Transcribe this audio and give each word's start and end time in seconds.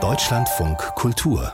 Deutschlandfunk 0.00 0.78
Kultur 0.94 1.52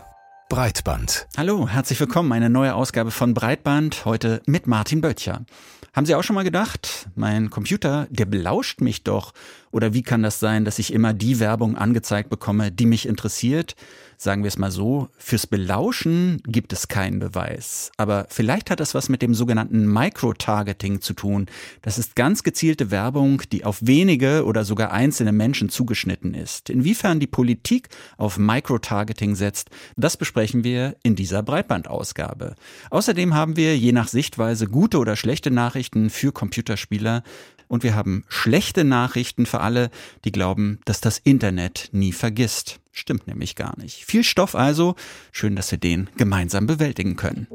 Breitband. 0.50 1.26
Hallo, 1.38 1.66
herzlich 1.66 1.98
willkommen. 1.98 2.32
Eine 2.32 2.50
neue 2.50 2.74
Ausgabe 2.74 3.10
von 3.10 3.32
Breitband, 3.32 4.04
heute 4.04 4.42
mit 4.44 4.66
Martin 4.66 5.00
Böttcher. 5.00 5.46
Haben 5.94 6.04
Sie 6.04 6.14
auch 6.14 6.22
schon 6.22 6.34
mal 6.34 6.44
gedacht, 6.44 7.08
mein 7.14 7.48
Computer, 7.48 8.06
der 8.10 8.26
belauscht 8.26 8.82
mich 8.82 9.04
doch? 9.04 9.32
Oder 9.70 9.94
wie 9.94 10.02
kann 10.02 10.22
das 10.22 10.38
sein, 10.38 10.66
dass 10.66 10.78
ich 10.78 10.92
immer 10.92 11.14
die 11.14 11.40
Werbung 11.40 11.78
angezeigt 11.78 12.28
bekomme, 12.28 12.70
die 12.70 12.84
mich 12.84 13.08
interessiert? 13.08 13.74
Sagen 14.16 14.42
wir 14.42 14.48
es 14.48 14.58
mal 14.58 14.70
so, 14.70 15.08
fürs 15.18 15.46
Belauschen 15.46 16.42
gibt 16.46 16.72
es 16.72 16.88
keinen 16.88 17.18
Beweis. 17.18 17.90
Aber 17.96 18.26
vielleicht 18.28 18.70
hat 18.70 18.80
das 18.80 18.94
was 18.94 19.08
mit 19.08 19.22
dem 19.22 19.34
sogenannten 19.34 19.86
Microtargeting 19.86 21.00
zu 21.00 21.14
tun. 21.14 21.46
Das 21.82 21.98
ist 21.98 22.16
ganz 22.16 22.42
gezielte 22.42 22.90
Werbung, 22.90 23.42
die 23.52 23.64
auf 23.64 23.78
wenige 23.80 24.44
oder 24.44 24.64
sogar 24.64 24.92
einzelne 24.92 25.32
Menschen 25.32 25.68
zugeschnitten 25.68 26.34
ist. 26.34 26.70
Inwiefern 26.70 27.20
die 27.20 27.26
Politik 27.26 27.88
auf 28.16 28.38
Microtargeting 28.38 29.34
setzt, 29.34 29.70
das 29.96 30.16
besprechen 30.16 30.64
wir 30.64 30.96
in 31.02 31.16
dieser 31.16 31.42
Breitbandausgabe. 31.42 32.54
Außerdem 32.90 33.34
haben 33.34 33.56
wir 33.56 33.76
je 33.76 33.92
nach 33.92 34.08
Sichtweise 34.08 34.66
gute 34.66 34.98
oder 34.98 35.16
schlechte 35.16 35.50
Nachrichten 35.50 36.10
für 36.10 36.32
Computerspieler. 36.32 37.22
Und 37.68 37.82
wir 37.82 37.94
haben 37.94 38.24
schlechte 38.28 38.84
Nachrichten 38.84 39.46
für 39.46 39.60
alle, 39.60 39.90
die 40.24 40.32
glauben, 40.32 40.80
dass 40.84 41.00
das 41.00 41.18
Internet 41.18 41.88
nie 41.92 42.12
vergisst. 42.12 42.80
Stimmt 42.92 43.26
nämlich 43.26 43.56
gar 43.56 43.76
nicht. 43.78 44.04
Viel 44.04 44.22
Stoff 44.22 44.54
also. 44.54 44.94
Schön, 45.32 45.56
dass 45.56 45.70
wir 45.70 45.78
den 45.78 46.08
gemeinsam 46.16 46.66
bewältigen 46.66 47.16
können. 47.16 47.48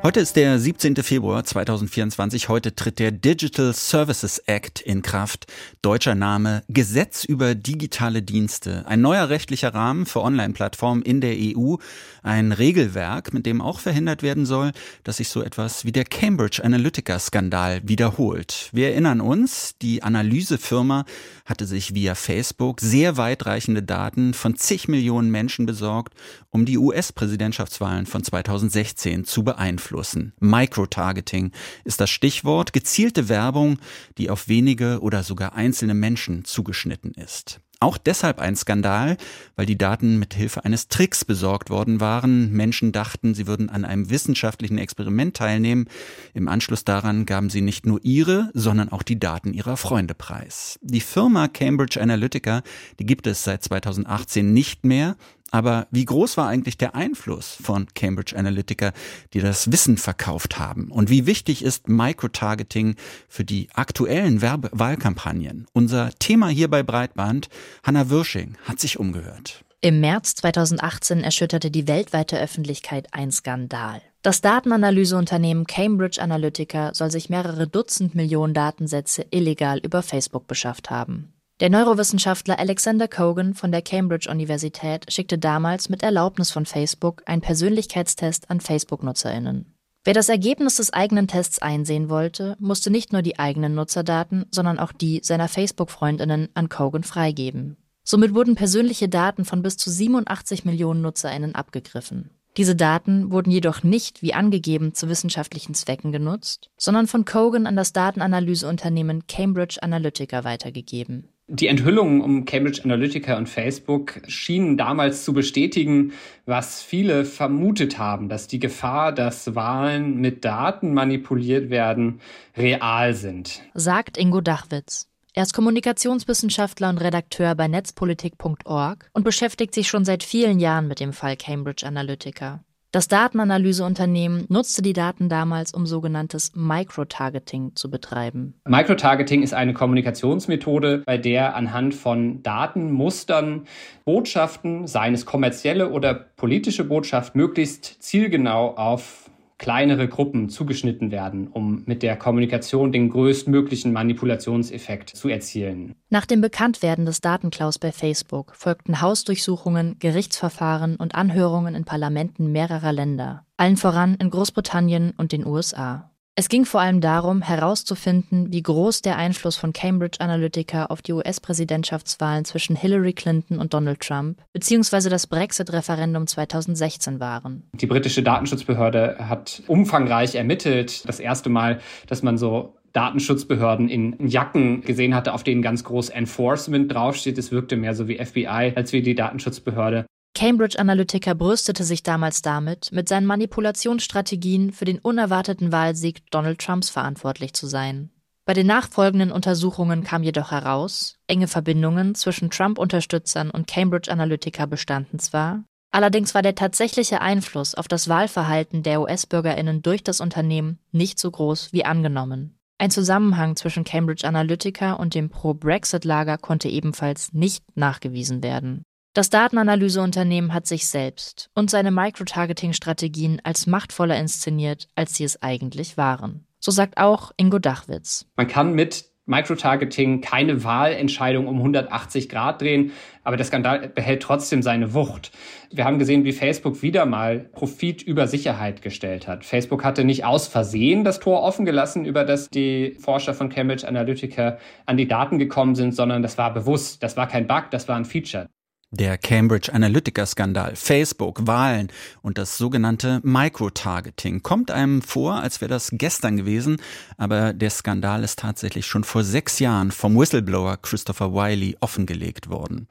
Heute 0.00 0.20
ist 0.20 0.36
der 0.36 0.60
17. 0.60 0.94
Februar 1.02 1.42
2024. 1.42 2.48
Heute 2.48 2.76
tritt 2.76 3.00
der 3.00 3.10
Digital 3.10 3.74
Services 3.74 4.38
Act 4.46 4.80
in 4.80 5.02
Kraft. 5.02 5.52
Deutscher 5.82 6.14
Name 6.14 6.62
Gesetz 6.68 7.24
über 7.24 7.56
digitale 7.56 8.22
Dienste. 8.22 8.86
Ein 8.86 9.00
neuer 9.00 9.28
rechtlicher 9.28 9.74
Rahmen 9.74 10.06
für 10.06 10.22
Online-Plattformen 10.22 11.02
in 11.02 11.20
der 11.20 11.34
EU. 11.36 11.74
Ein 12.22 12.52
Regelwerk, 12.52 13.34
mit 13.34 13.44
dem 13.44 13.60
auch 13.60 13.80
verhindert 13.80 14.22
werden 14.22 14.46
soll, 14.46 14.70
dass 15.02 15.16
sich 15.16 15.30
so 15.30 15.42
etwas 15.42 15.84
wie 15.84 15.92
der 15.92 16.04
Cambridge 16.04 16.62
Analytica-Skandal 16.62 17.80
wiederholt. 17.82 18.70
Wir 18.72 18.90
erinnern 18.90 19.20
uns, 19.20 19.78
die 19.82 20.04
Analysefirma 20.04 21.06
hatte 21.44 21.66
sich 21.66 21.94
via 21.94 22.14
Facebook 22.14 22.80
sehr 22.80 23.16
weitreichende 23.16 23.82
Daten 23.82 24.32
von 24.32 24.54
zig 24.54 24.86
Millionen 24.86 25.30
Menschen 25.32 25.66
besorgt, 25.66 26.14
um 26.50 26.66
die 26.66 26.78
US-Präsidentschaftswahlen 26.78 28.06
von 28.06 28.22
2016 28.22 29.24
zu 29.24 29.42
beeinflussen 29.42 29.88
beeinflussen. 29.98 30.32
Microtargeting 30.40 31.52
ist 31.84 32.00
das 32.00 32.10
Stichwort, 32.10 32.72
gezielte 32.72 33.28
Werbung, 33.28 33.78
die 34.16 34.30
auf 34.30 34.48
wenige 34.48 35.00
oder 35.00 35.22
sogar 35.22 35.54
einzelne 35.54 35.94
Menschen 35.94 36.44
zugeschnitten 36.44 37.12
ist. 37.12 37.60
Auch 37.80 37.96
deshalb 37.96 38.40
ein 38.40 38.56
Skandal, 38.56 39.16
weil 39.54 39.64
die 39.64 39.78
Daten 39.78 40.18
mit 40.18 40.34
Hilfe 40.34 40.64
eines 40.64 40.88
Tricks 40.88 41.24
besorgt 41.24 41.70
worden 41.70 42.00
waren. 42.00 42.50
Menschen 42.50 42.90
dachten, 42.90 43.34
sie 43.34 43.46
würden 43.46 43.70
an 43.70 43.84
einem 43.84 44.10
wissenschaftlichen 44.10 44.78
Experiment 44.78 45.36
teilnehmen. 45.36 45.86
Im 46.34 46.48
Anschluss 46.48 46.84
daran 46.84 47.24
gaben 47.24 47.50
sie 47.50 47.60
nicht 47.60 47.86
nur 47.86 48.00
ihre, 48.02 48.50
sondern 48.52 48.88
auch 48.88 49.04
die 49.04 49.20
Daten 49.20 49.54
ihrer 49.54 49.76
Freunde 49.76 50.14
preis. 50.14 50.80
Die 50.82 51.00
Firma 51.00 51.46
Cambridge 51.46 52.00
Analytica, 52.02 52.62
die 52.98 53.06
gibt 53.06 53.28
es 53.28 53.44
seit 53.44 53.62
2018 53.62 54.52
nicht 54.52 54.84
mehr. 54.84 55.16
Aber 55.50 55.86
wie 55.90 56.04
groß 56.04 56.36
war 56.36 56.48
eigentlich 56.48 56.76
der 56.78 56.94
Einfluss 56.94 57.56
von 57.62 57.86
Cambridge 57.94 58.36
Analytica, 58.36 58.92
die 59.32 59.40
das 59.40 59.72
Wissen 59.72 59.96
verkauft 59.96 60.58
haben? 60.58 60.90
Und 60.90 61.10
wie 61.10 61.26
wichtig 61.26 61.62
ist 61.62 61.88
Microtargeting 61.88 62.96
für 63.28 63.44
die 63.44 63.68
aktuellen 63.74 64.42
Werbewahlkampagnen? 64.42 65.66
Unser 65.72 66.10
Thema 66.18 66.48
hier 66.48 66.68
bei 66.68 66.82
Breitband, 66.82 67.48
Hanna 67.82 68.10
Wirsching, 68.10 68.56
hat 68.64 68.80
sich 68.80 68.98
umgehört. 68.98 69.64
Im 69.80 70.00
März 70.00 70.34
2018 70.34 71.22
erschütterte 71.22 71.70
die 71.70 71.86
weltweite 71.86 72.38
Öffentlichkeit 72.38 73.06
ein 73.12 73.30
Skandal. 73.30 74.02
Das 74.22 74.40
Datenanalyseunternehmen 74.40 75.66
Cambridge 75.66 76.20
Analytica 76.20 76.92
soll 76.92 77.12
sich 77.12 77.30
mehrere 77.30 77.68
Dutzend 77.68 78.16
Millionen 78.16 78.54
Datensätze 78.54 79.24
illegal 79.30 79.78
über 79.78 80.02
Facebook 80.02 80.48
beschafft 80.48 80.90
haben. 80.90 81.32
Der 81.60 81.70
Neurowissenschaftler 81.70 82.60
Alexander 82.60 83.08
Cogan 83.08 83.52
von 83.52 83.72
der 83.72 83.82
Cambridge 83.82 84.30
Universität 84.30 85.12
schickte 85.12 85.38
damals 85.38 85.88
mit 85.88 86.04
Erlaubnis 86.04 86.52
von 86.52 86.66
Facebook 86.66 87.22
einen 87.26 87.42
Persönlichkeitstest 87.42 88.48
an 88.48 88.60
Facebook-Nutzerinnen. 88.60 89.74
Wer 90.04 90.14
das 90.14 90.28
Ergebnis 90.28 90.76
des 90.76 90.92
eigenen 90.92 91.26
Tests 91.26 91.58
einsehen 91.58 92.10
wollte, 92.10 92.56
musste 92.60 92.92
nicht 92.92 93.12
nur 93.12 93.22
die 93.22 93.40
eigenen 93.40 93.74
Nutzerdaten, 93.74 94.46
sondern 94.52 94.78
auch 94.78 94.92
die 94.92 95.20
seiner 95.24 95.48
Facebook-Freundinnen 95.48 96.48
an 96.54 96.68
Cogan 96.68 97.02
freigeben. 97.02 97.76
Somit 98.04 98.34
wurden 98.34 98.54
persönliche 98.54 99.08
Daten 99.08 99.44
von 99.44 99.60
bis 99.60 99.76
zu 99.76 99.90
87 99.90 100.64
Millionen 100.64 101.02
Nutzerinnen 101.02 101.56
abgegriffen. 101.56 102.30
Diese 102.56 102.76
Daten 102.76 103.32
wurden 103.32 103.50
jedoch 103.50 103.82
nicht 103.82 104.22
wie 104.22 104.32
angegeben 104.32 104.94
zu 104.94 105.08
wissenschaftlichen 105.08 105.74
Zwecken 105.74 106.12
genutzt, 106.12 106.70
sondern 106.76 107.08
von 107.08 107.24
Cogan 107.24 107.66
an 107.66 107.74
das 107.74 107.92
Datenanalyseunternehmen 107.92 109.26
Cambridge 109.26 109.82
Analytica 109.82 110.44
weitergegeben. 110.44 111.28
Die 111.50 111.66
Enthüllungen 111.66 112.20
um 112.20 112.44
Cambridge 112.44 112.84
Analytica 112.84 113.38
und 113.38 113.48
Facebook 113.48 114.20
schienen 114.28 114.76
damals 114.76 115.24
zu 115.24 115.32
bestätigen, 115.32 116.12
was 116.44 116.82
viele 116.82 117.24
vermutet 117.24 117.98
haben, 117.98 118.28
dass 118.28 118.48
die 118.48 118.58
Gefahr, 118.58 119.12
dass 119.12 119.54
Wahlen 119.54 120.20
mit 120.20 120.44
Daten 120.44 120.92
manipuliert 120.92 121.70
werden, 121.70 122.20
real 122.54 123.14
sind. 123.14 123.62
Sagt 123.72 124.18
Ingo 124.18 124.42
Dachwitz. 124.42 125.08
Er 125.32 125.44
ist 125.44 125.54
Kommunikationswissenschaftler 125.54 126.90
und 126.90 126.98
Redakteur 126.98 127.54
bei 127.54 127.66
netzpolitik.org 127.66 129.08
und 129.14 129.24
beschäftigt 129.24 129.72
sich 129.72 129.88
schon 129.88 130.04
seit 130.04 130.24
vielen 130.24 130.58
Jahren 130.60 130.86
mit 130.86 131.00
dem 131.00 131.14
Fall 131.14 131.36
Cambridge 131.36 131.86
Analytica. 131.86 132.62
Das 132.90 133.06
Datenanalyseunternehmen 133.06 134.46
nutzte 134.48 134.80
die 134.80 134.94
Daten 134.94 135.28
damals, 135.28 135.74
um 135.74 135.84
sogenanntes 135.84 136.52
Microtargeting 136.54 137.72
zu 137.74 137.90
betreiben. 137.90 138.54
Microtargeting 138.66 139.42
ist 139.42 139.52
eine 139.52 139.74
Kommunikationsmethode, 139.74 141.02
bei 141.04 141.18
der 141.18 141.54
anhand 141.54 141.94
von 141.94 142.42
Datenmustern 142.42 143.66
Botschaften, 144.06 144.86
seien 144.86 145.12
es 145.12 145.26
kommerzielle 145.26 145.90
oder 145.90 146.14
politische 146.14 146.84
Botschaft, 146.84 147.34
möglichst 147.34 148.02
zielgenau 148.02 148.74
auf 148.74 149.27
kleinere 149.58 150.08
Gruppen 150.08 150.48
zugeschnitten 150.48 151.10
werden, 151.10 151.48
um 151.48 151.82
mit 151.86 152.02
der 152.02 152.16
Kommunikation 152.16 152.92
den 152.92 153.10
größtmöglichen 153.10 153.92
Manipulationseffekt 153.92 155.10
zu 155.10 155.28
erzielen. 155.28 155.94
Nach 156.10 156.26
dem 156.26 156.40
Bekanntwerden 156.40 157.04
des 157.04 157.20
Datenklaus 157.20 157.78
bei 157.78 157.92
Facebook 157.92 158.54
folgten 158.54 159.00
Hausdurchsuchungen, 159.00 159.96
Gerichtsverfahren 159.98 160.96
und 160.96 161.14
Anhörungen 161.14 161.74
in 161.74 161.84
Parlamenten 161.84 162.52
mehrerer 162.52 162.92
Länder, 162.92 163.44
allen 163.56 163.76
voran 163.76 164.16
in 164.20 164.30
Großbritannien 164.30 165.12
und 165.16 165.32
den 165.32 165.44
USA. 165.44 166.10
Es 166.40 166.48
ging 166.48 166.64
vor 166.64 166.80
allem 166.80 167.00
darum, 167.00 167.42
herauszufinden, 167.42 168.52
wie 168.52 168.62
groß 168.62 169.02
der 169.02 169.16
Einfluss 169.16 169.56
von 169.56 169.72
Cambridge 169.72 170.20
Analytica 170.20 170.86
auf 170.86 171.02
die 171.02 171.12
US-Präsidentschaftswahlen 171.12 172.44
zwischen 172.44 172.76
Hillary 172.76 173.12
Clinton 173.12 173.58
und 173.58 173.74
Donald 173.74 173.98
Trump 173.98 174.38
bzw. 174.52 175.08
das 175.08 175.26
Brexit-Referendum 175.26 176.28
2016 176.28 177.18
waren. 177.18 177.64
Die 177.72 177.88
britische 177.88 178.22
Datenschutzbehörde 178.22 179.16
hat 179.18 179.64
umfangreich 179.66 180.36
ermittelt. 180.36 181.08
Das 181.08 181.18
erste 181.18 181.50
Mal, 181.50 181.80
dass 182.06 182.22
man 182.22 182.38
so 182.38 182.76
Datenschutzbehörden 182.92 183.88
in 183.88 184.28
Jacken 184.28 184.82
gesehen 184.82 185.16
hatte, 185.16 185.34
auf 185.34 185.42
denen 185.42 185.60
ganz 185.60 185.82
groß 185.82 186.08
Enforcement 186.10 186.94
draufsteht. 186.94 187.36
Es 187.36 187.50
wirkte 187.50 187.76
mehr 187.76 187.96
so 187.96 188.06
wie 188.06 188.24
FBI 188.24 188.74
als 188.76 188.92
wie 188.92 189.02
die 189.02 189.16
Datenschutzbehörde. 189.16 190.06
Cambridge 190.38 190.78
Analytica 190.78 191.34
brüstete 191.34 191.82
sich 191.82 192.04
damals 192.04 192.42
damit, 192.42 192.92
mit 192.92 193.08
seinen 193.08 193.26
Manipulationsstrategien 193.26 194.72
für 194.72 194.84
den 194.84 195.00
unerwarteten 195.00 195.72
Wahlsieg 195.72 196.30
Donald 196.30 196.60
Trumps 196.60 196.90
verantwortlich 196.90 197.54
zu 197.54 197.66
sein. 197.66 198.10
Bei 198.44 198.54
den 198.54 198.68
nachfolgenden 198.68 199.32
Untersuchungen 199.32 200.04
kam 200.04 200.22
jedoch 200.22 200.52
heraus, 200.52 201.16
enge 201.26 201.48
Verbindungen 201.48 202.14
zwischen 202.14 202.50
Trump-Unterstützern 202.50 203.50
und 203.50 203.66
Cambridge 203.66 204.12
Analytica 204.12 204.66
bestanden 204.66 205.18
zwar, 205.18 205.64
allerdings 205.90 206.36
war 206.36 206.42
der 206.42 206.54
tatsächliche 206.54 207.20
Einfluss 207.20 207.74
auf 207.74 207.88
das 207.88 208.08
Wahlverhalten 208.08 208.84
der 208.84 209.00
US-Bürgerinnen 209.00 209.82
durch 209.82 210.04
das 210.04 210.20
Unternehmen 210.20 210.78
nicht 210.92 211.18
so 211.18 211.32
groß 211.32 211.72
wie 211.72 211.84
angenommen. 211.84 212.56
Ein 212.78 212.92
Zusammenhang 212.92 213.56
zwischen 213.56 213.82
Cambridge 213.82 214.24
Analytica 214.24 214.92
und 214.92 215.16
dem 215.16 215.30
Pro-Brexit-Lager 215.30 216.38
konnte 216.38 216.68
ebenfalls 216.68 217.32
nicht 217.32 217.64
nachgewiesen 217.76 218.40
werden. 218.44 218.84
Das 219.18 219.30
Datenanalyseunternehmen 219.30 220.54
hat 220.54 220.68
sich 220.68 220.86
selbst 220.86 221.50
und 221.56 221.70
seine 221.70 221.90
Microtargeting-Strategien 221.90 223.40
als 223.42 223.66
machtvoller 223.66 224.16
inszeniert, 224.16 224.86
als 224.94 225.16
sie 225.16 225.24
es 225.24 225.42
eigentlich 225.42 225.96
waren. 225.96 226.46
So 226.60 226.70
sagt 226.70 226.98
auch 226.98 227.32
Ingo 227.36 227.58
Dachwitz. 227.58 228.26
Man 228.36 228.46
kann 228.46 228.74
mit 228.74 229.06
Microtargeting 229.26 230.20
keine 230.20 230.62
Wahlentscheidung 230.62 231.48
um 231.48 231.56
180 231.56 232.28
Grad 232.28 232.62
drehen, 232.62 232.92
aber 233.24 233.36
der 233.36 233.44
Skandal 233.44 233.88
behält 233.88 234.22
trotzdem 234.22 234.62
seine 234.62 234.94
Wucht. 234.94 235.32
Wir 235.72 235.84
haben 235.84 235.98
gesehen, 235.98 236.22
wie 236.22 236.30
Facebook 236.30 236.82
wieder 236.82 237.04
mal 237.04 237.40
Profit 237.40 238.02
über 238.02 238.28
Sicherheit 238.28 238.82
gestellt 238.82 239.26
hat. 239.26 239.44
Facebook 239.44 239.82
hatte 239.82 240.04
nicht 240.04 240.24
aus 240.26 240.46
Versehen 240.46 241.02
das 241.02 241.18
Tor 241.18 241.42
offen 241.42 241.64
gelassen, 241.64 242.04
über 242.04 242.22
das 242.22 242.50
die 242.50 242.94
Forscher 243.00 243.34
von 243.34 243.48
Cambridge 243.48 243.88
Analytica 243.88 244.58
an 244.86 244.96
die 244.96 245.08
Daten 245.08 245.40
gekommen 245.40 245.74
sind, 245.74 245.92
sondern 245.92 246.22
das 246.22 246.38
war 246.38 246.54
bewusst. 246.54 247.02
Das 247.02 247.16
war 247.16 247.26
kein 247.26 247.48
Bug, 247.48 247.64
das 247.72 247.88
war 247.88 247.96
ein 247.96 248.04
Feature. 248.04 248.48
Der 248.90 249.18
Cambridge 249.18 249.70
Analytica-Skandal, 249.70 250.74
Facebook, 250.74 251.46
Wahlen 251.46 251.88
und 252.22 252.38
das 252.38 252.56
sogenannte 252.56 253.20
Microtargeting 253.22 254.42
kommt 254.42 254.70
einem 254.70 255.02
vor, 255.02 255.34
als 255.34 255.60
wäre 255.60 255.68
das 255.68 255.90
gestern 255.92 256.38
gewesen, 256.38 256.78
aber 257.18 257.52
der 257.52 257.68
Skandal 257.68 258.24
ist 258.24 258.38
tatsächlich 258.38 258.86
schon 258.86 259.04
vor 259.04 259.24
sechs 259.24 259.58
Jahren 259.58 259.90
vom 259.90 260.18
Whistleblower 260.18 260.78
Christopher 260.78 261.34
Wiley 261.34 261.76
offengelegt 261.80 262.48
worden. 262.48 262.88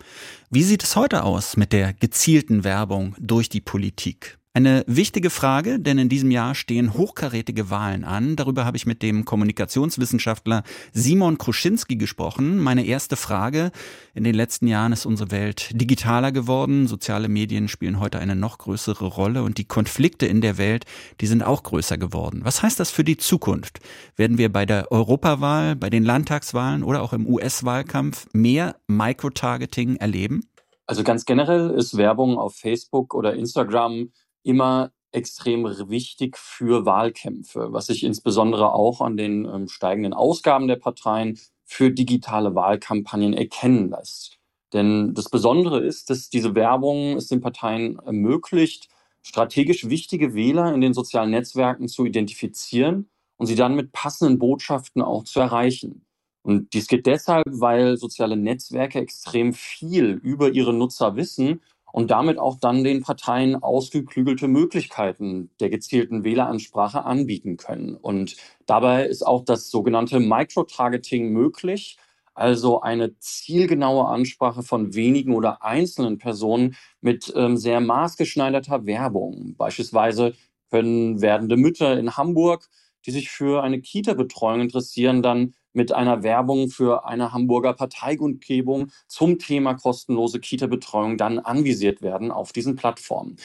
Wie 0.51 0.61
sieht 0.61 0.83
es 0.83 0.95
heute 0.95 1.23
aus 1.23 1.57
mit 1.57 1.73
der 1.73 1.94
gezielten 1.94 2.63
Werbung 2.63 3.15
durch 3.17 3.49
die 3.49 3.61
Politik? 3.61 4.37
Eine 4.57 4.83
wichtige 4.88 5.30
Frage, 5.30 5.80
denn 5.80 6.00
in 6.00 6.09
diesem 6.09 6.31
Jahr 6.31 6.56
stehen 6.56 6.95
hochkarätige 6.95 7.69
Wahlen 7.69 8.04
an. 8.04 8.36
Darüber 8.36 8.65
habe 8.65 8.75
ich 8.75 8.88
mit 8.88 9.04
dem 9.04 9.24
Kommunikationswissenschaftler 9.24 10.63
Simon 10.94 11.38
Kruschinski 11.38 11.95
gesprochen. 11.95 12.57
Meine 12.57 12.83
erste 12.83 13.18
Frage. 13.18 13.69
In 14.15 14.24
den 14.24 14.33
letzten 14.33 14.65
Jahren 14.65 14.94
ist 14.94 15.06
unsere 15.06 15.30
Welt 15.30 15.80
digitaler 15.80 16.31
geworden. 16.31 16.88
Soziale 16.88 17.27
Medien 17.27 17.68
spielen 17.68 18.00
heute 18.00 18.18
eine 18.18 18.36
noch 18.36 18.57
größere 18.57 19.06
Rolle 19.06 19.44
und 19.44 19.59
die 19.59 19.65
Konflikte 19.65 20.25
in 20.25 20.42
der 20.42 20.57
Welt, 20.57 20.86
die 21.21 21.27
sind 21.27 21.44
auch 21.44 21.62
größer 21.62 22.00
geworden. 22.00 22.39
Was 22.44 22.63
heißt 22.63 22.80
das 22.80 22.89
für 22.89 23.04
die 23.04 23.18
Zukunft? 23.18 23.80
Werden 24.15 24.39
wir 24.39 24.51
bei 24.51 24.65
der 24.65 24.92
Europawahl, 24.92 25.75
bei 25.75 25.92
den 25.92 26.04
Landtagswahlen 26.04 26.81
oder 26.81 27.04
auch 27.04 27.13
im 27.13 27.27
US-Wahlkampf 27.27 28.25
mehr 28.33 28.77
Microtargeting 28.88 29.98
erleben? 29.98 30.42
Also 30.88 31.04
ganz 31.04 31.25
generell 31.25 31.69
ist 31.71 31.95
Werbung 31.95 32.39
auf 32.39 32.56
Facebook 32.56 33.13
oder 33.13 33.36
Instagram 33.36 34.09
immer 34.47 34.91
extrem 35.11 35.63
wichtig 35.89 36.38
für 36.38 36.85
Wahlkämpfe, 36.85 37.71
was 37.71 37.88
sich 37.88 38.03
insbesondere 38.03 38.73
auch 38.73 39.01
an 39.01 39.17
den 39.17 39.45
ähm, 39.45 39.67
steigenden 39.67 40.13
Ausgaben 40.13 40.67
der 40.67 40.75
Parteien 40.77 41.39
für 41.65 41.91
digitale 41.91 42.55
Wahlkampagnen 42.55 43.33
erkennen 43.33 43.89
lässt. 43.89 44.38
Denn 44.73 45.13
das 45.13 45.29
Besondere 45.29 45.79
ist, 45.79 46.09
dass 46.09 46.29
diese 46.29 46.55
Werbung 46.55 47.15
es 47.17 47.27
den 47.27 47.41
Parteien 47.41 47.99
ermöglicht, 47.99 48.89
strategisch 49.21 49.89
wichtige 49.89 50.33
Wähler 50.33 50.73
in 50.73 50.81
den 50.81 50.94
sozialen 50.94 51.31
Netzwerken 51.31 51.88
zu 51.88 52.05
identifizieren 52.05 53.09
und 53.38 53.47
sie 53.47 53.55
dann 53.55 53.75
mit 53.75 53.91
passenden 53.91 54.39
Botschaften 54.39 55.01
auch 55.01 55.23
zu 55.23 55.39
erreichen. 55.39 56.05
Und 56.41 56.73
dies 56.73 56.88
geht 56.88 57.05
deshalb, 57.05 57.45
weil 57.49 57.97
soziale 57.97 58.38
Netzwerke 58.38 58.99
extrem 58.99 59.53
viel 59.53 60.11
über 60.11 60.51
ihre 60.51 60.73
Nutzer 60.73 61.15
wissen 61.15 61.61
und 61.97 62.11
damit 62.11 62.38
auch 62.38 62.59
dann 62.59 62.83
den 62.83 63.01
Parteien 63.01 63.55
ausgeklügelte 63.55 64.47
Möglichkeiten 64.47 65.49
der 65.59 65.71
gezielten 65.71 66.23
Wähleransprache 66.23 67.03
anbieten 67.05 67.57
können. 67.57 67.95
Und 67.95 68.35
dabei 68.67 69.07
ist 69.07 69.25
auch 69.25 69.44
das 69.44 69.71
sogenannte 69.71 70.19
Microtargeting 70.19 71.29
möglich, 71.29 71.97
also 72.35 72.81
eine 72.81 73.17
zielgenaue 73.17 74.05
Ansprache 74.05 74.61
von 74.61 74.94
wenigen 74.94 75.33
oder 75.33 75.63
einzelnen 75.63 76.19
Personen 76.19 76.75
mit 77.01 77.33
ähm, 77.35 77.57
sehr 77.57 77.79
maßgeschneiderter 77.79 78.85
Werbung. 78.85 79.55
Beispielsweise 79.57 80.35
können 80.69 81.19
werdende 81.19 81.57
Mütter 81.57 81.97
in 81.97 82.15
Hamburg, 82.15 82.69
die 83.07 83.11
sich 83.11 83.31
für 83.31 83.63
eine 83.63 83.81
Kita-Betreuung 83.81 84.61
interessieren, 84.61 85.23
dann 85.23 85.55
mit 85.77 85.94
einer 85.94 86.24
Werbung 86.24 86.69
für 86.69 87.06
eine 87.06 87.33
Hamburger 87.33 87.71
Parteigundgebung 87.74 88.88
zum 89.07 89.38
Thema 89.38 89.75
kostenlose 89.75 90.39
Kita-Betreuung 90.39 91.18
dann 91.18 91.38
anvisiert 91.38 92.01
werden 92.01 92.31
auf 92.31 92.51
diesen 92.51 92.75
Plattformen. 92.75 93.38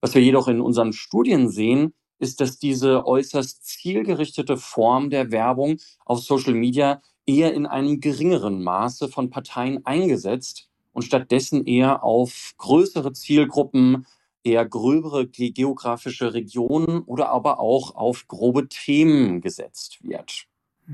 Was 0.00 0.12
wir 0.16 0.20
jedoch 0.20 0.48
in 0.48 0.60
unseren 0.60 0.92
Studien 0.92 1.48
sehen, 1.48 1.94
ist, 2.18 2.40
dass 2.40 2.58
diese 2.58 3.06
äußerst 3.06 3.64
zielgerichtete 3.64 4.56
Form 4.56 5.10
der 5.10 5.30
Werbung 5.30 5.76
auf 6.04 6.18
Social 6.18 6.54
Media 6.54 7.02
eher 7.24 7.54
in 7.54 7.66
einem 7.66 8.00
geringeren 8.00 8.64
Maße 8.64 9.08
von 9.08 9.30
Parteien 9.30 9.86
eingesetzt 9.86 10.68
und 10.92 11.02
stattdessen 11.02 11.66
eher 11.66 12.02
auf 12.02 12.54
größere 12.58 13.12
Zielgruppen, 13.12 14.06
eher 14.42 14.66
gröbere 14.66 15.28
geografische 15.28 16.34
Regionen 16.34 17.02
oder 17.02 17.28
aber 17.28 17.60
auch 17.60 17.94
auf 17.94 18.26
grobe 18.26 18.68
Themen 18.68 19.40
gesetzt 19.40 20.02
wird. 20.02 20.48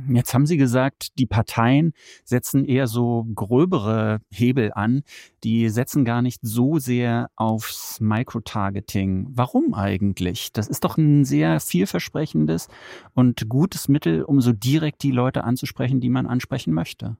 Jetzt 0.08 0.32
haben 0.32 0.46
Sie 0.46 0.56
gesagt, 0.56 1.18
die 1.18 1.26
Parteien 1.26 1.92
setzen 2.24 2.64
eher 2.64 2.86
so 2.86 3.26
gröbere 3.34 4.20
Hebel 4.30 4.72
an. 4.74 5.02
Die 5.44 5.68
setzen 5.68 6.04
gar 6.04 6.22
nicht 6.22 6.40
so 6.42 6.78
sehr 6.78 7.30
aufs 7.36 8.00
Microtargeting. 8.00 9.28
Warum 9.30 9.74
eigentlich? 9.74 10.52
Das 10.52 10.68
ist 10.68 10.84
doch 10.84 10.96
ein 10.96 11.24
sehr 11.24 11.60
vielversprechendes 11.60 12.68
und 13.14 13.48
gutes 13.48 13.88
Mittel, 13.88 14.22
um 14.22 14.40
so 14.40 14.52
direkt 14.52 15.02
die 15.02 15.10
Leute 15.10 15.44
anzusprechen, 15.44 16.00
die 16.00 16.10
man 16.10 16.26
ansprechen 16.26 16.72
möchte. 16.72 17.16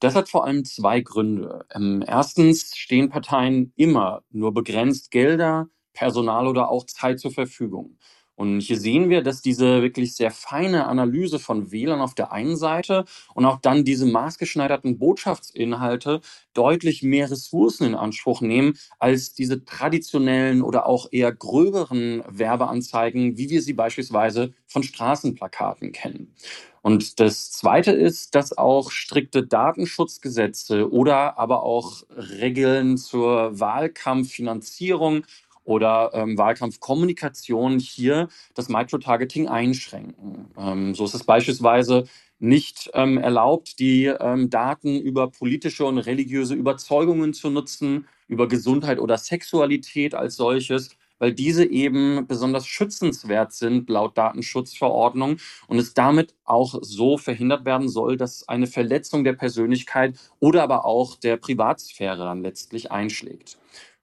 Das 0.00 0.14
hat 0.14 0.28
vor 0.28 0.44
allem 0.44 0.64
zwei 0.64 1.00
Gründe. 1.00 1.66
Ähm, 1.74 2.02
erstens 2.06 2.76
stehen 2.76 3.10
Parteien 3.10 3.72
immer 3.76 4.22
nur 4.30 4.52
begrenzt 4.52 5.10
Gelder, 5.10 5.68
Personal 5.92 6.46
oder 6.46 6.70
auch 6.70 6.86
Zeit 6.86 7.20
zur 7.20 7.30
Verfügung. 7.30 7.98
Und 8.40 8.60
hier 8.60 8.80
sehen 8.80 9.10
wir, 9.10 9.22
dass 9.22 9.42
diese 9.42 9.82
wirklich 9.82 10.14
sehr 10.14 10.30
feine 10.30 10.86
Analyse 10.86 11.38
von 11.38 11.72
Wählern 11.72 12.00
auf 12.00 12.14
der 12.14 12.32
einen 12.32 12.56
Seite 12.56 13.04
und 13.34 13.44
auch 13.44 13.60
dann 13.60 13.84
diese 13.84 14.06
maßgeschneiderten 14.06 14.98
Botschaftsinhalte 14.98 16.22
deutlich 16.54 17.02
mehr 17.02 17.30
Ressourcen 17.30 17.84
in 17.84 17.94
Anspruch 17.94 18.40
nehmen 18.40 18.78
als 18.98 19.34
diese 19.34 19.66
traditionellen 19.66 20.62
oder 20.62 20.86
auch 20.86 21.08
eher 21.10 21.32
gröberen 21.32 22.22
Werbeanzeigen, 22.30 23.36
wie 23.36 23.50
wir 23.50 23.60
sie 23.60 23.74
beispielsweise 23.74 24.54
von 24.66 24.84
Straßenplakaten 24.84 25.92
kennen. 25.92 26.34
Und 26.80 27.20
das 27.20 27.52
Zweite 27.52 27.92
ist, 27.92 28.34
dass 28.34 28.56
auch 28.56 28.90
strikte 28.90 29.46
Datenschutzgesetze 29.46 30.90
oder 30.90 31.38
aber 31.38 31.62
auch 31.62 32.04
Regeln 32.08 32.96
zur 32.96 33.60
Wahlkampffinanzierung 33.60 35.26
oder 35.70 36.10
ähm, 36.14 36.36
Wahlkampfkommunikation 36.36 37.78
hier 37.78 38.26
das 38.54 38.68
Microtargeting 38.68 39.46
einschränken. 39.46 40.48
Ähm, 40.58 40.96
so 40.96 41.04
ist 41.04 41.14
es 41.14 41.22
beispielsweise 41.22 42.04
nicht 42.40 42.90
ähm, 42.94 43.18
erlaubt, 43.18 43.78
die 43.78 44.06
ähm, 44.06 44.50
Daten 44.50 44.98
über 44.98 45.30
politische 45.30 45.84
und 45.84 45.98
religiöse 45.98 46.54
Überzeugungen 46.54 47.34
zu 47.34 47.50
nutzen, 47.50 48.08
über 48.26 48.48
Gesundheit 48.48 48.98
oder 48.98 49.16
Sexualität 49.16 50.12
als 50.14 50.34
solches, 50.34 50.96
weil 51.20 51.32
diese 51.34 51.64
eben 51.64 52.26
besonders 52.26 52.66
schützenswert 52.66 53.52
sind 53.52 53.88
laut 53.90 54.18
Datenschutzverordnung 54.18 55.36
und 55.68 55.78
es 55.78 55.94
damit 55.94 56.34
auch 56.44 56.74
so 56.80 57.16
verhindert 57.16 57.64
werden 57.64 57.88
soll, 57.88 58.16
dass 58.16 58.48
eine 58.48 58.66
Verletzung 58.66 59.22
der 59.22 59.34
Persönlichkeit 59.34 60.18
oder 60.40 60.64
aber 60.64 60.84
auch 60.84 61.16
der 61.16 61.36
Privatsphäre 61.36 62.24
dann 62.24 62.42
letztlich 62.42 62.90
einschlägt. 62.90 63.58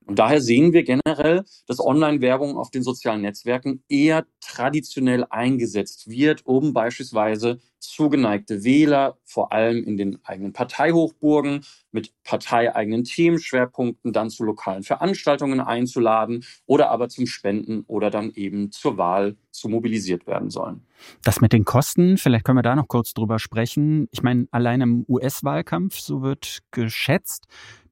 Und 0.07 0.19
daher 0.19 0.41
sehen 0.41 0.71
wir 0.71 0.83
generell, 0.83 1.43
dass 1.67 1.79
Online-Werbung 1.79 2.57
auf 2.57 2.71
den 2.71 2.81
sozialen 2.81 3.21
Netzwerken 3.21 3.83
eher 3.89 4.25
traditionell 4.39 5.25
eingesetzt 5.29 6.09
wird, 6.09 6.45
um 6.45 6.73
beispielsweise 6.73 7.59
zugeneigte 7.79 8.63
Wähler, 8.63 9.17
vor 9.25 9.51
allem 9.51 9.83
in 9.83 9.97
den 9.97 10.19
eigenen 10.23 10.53
Parteihochburgen, 10.53 11.65
mit 11.91 12.13
parteieigenen 12.23 13.03
Themenschwerpunkten 13.03 14.13
dann 14.13 14.29
zu 14.29 14.43
lokalen 14.43 14.83
Veranstaltungen 14.83 15.59
einzuladen 15.59 16.43
oder 16.65 16.89
aber 16.89 17.09
zum 17.09 17.27
Spenden 17.27 17.83
oder 17.87 18.09
dann 18.09 18.31
eben 18.31 18.71
zur 18.71 18.97
Wahl 18.97 19.35
zu 19.51 19.69
mobilisiert 19.69 20.25
werden 20.25 20.49
sollen. 20.49 20.85
Das 21.23 21.41
mit 21.41 21.53
den 21.53 21.65
Kosten, 21.65 22.17
vielleicht 22.17 22.45
können 22.45 22.57
wir 22.57 22.63
da 22.63 22.75
noch 22.75 22.87
kurz 22.87 23.13
drüber 23.13 23.39
sprechen. 23.39 24.07
Ich 24.11 24.23
meine, 24.23 24.47
allein 24.51 24.81
im 24.81 25.05
US-Wahlkampf, 25.07 25.99
so 25.99 26.21
wird 26.21 26.59
geschätzt, 26.71 27.47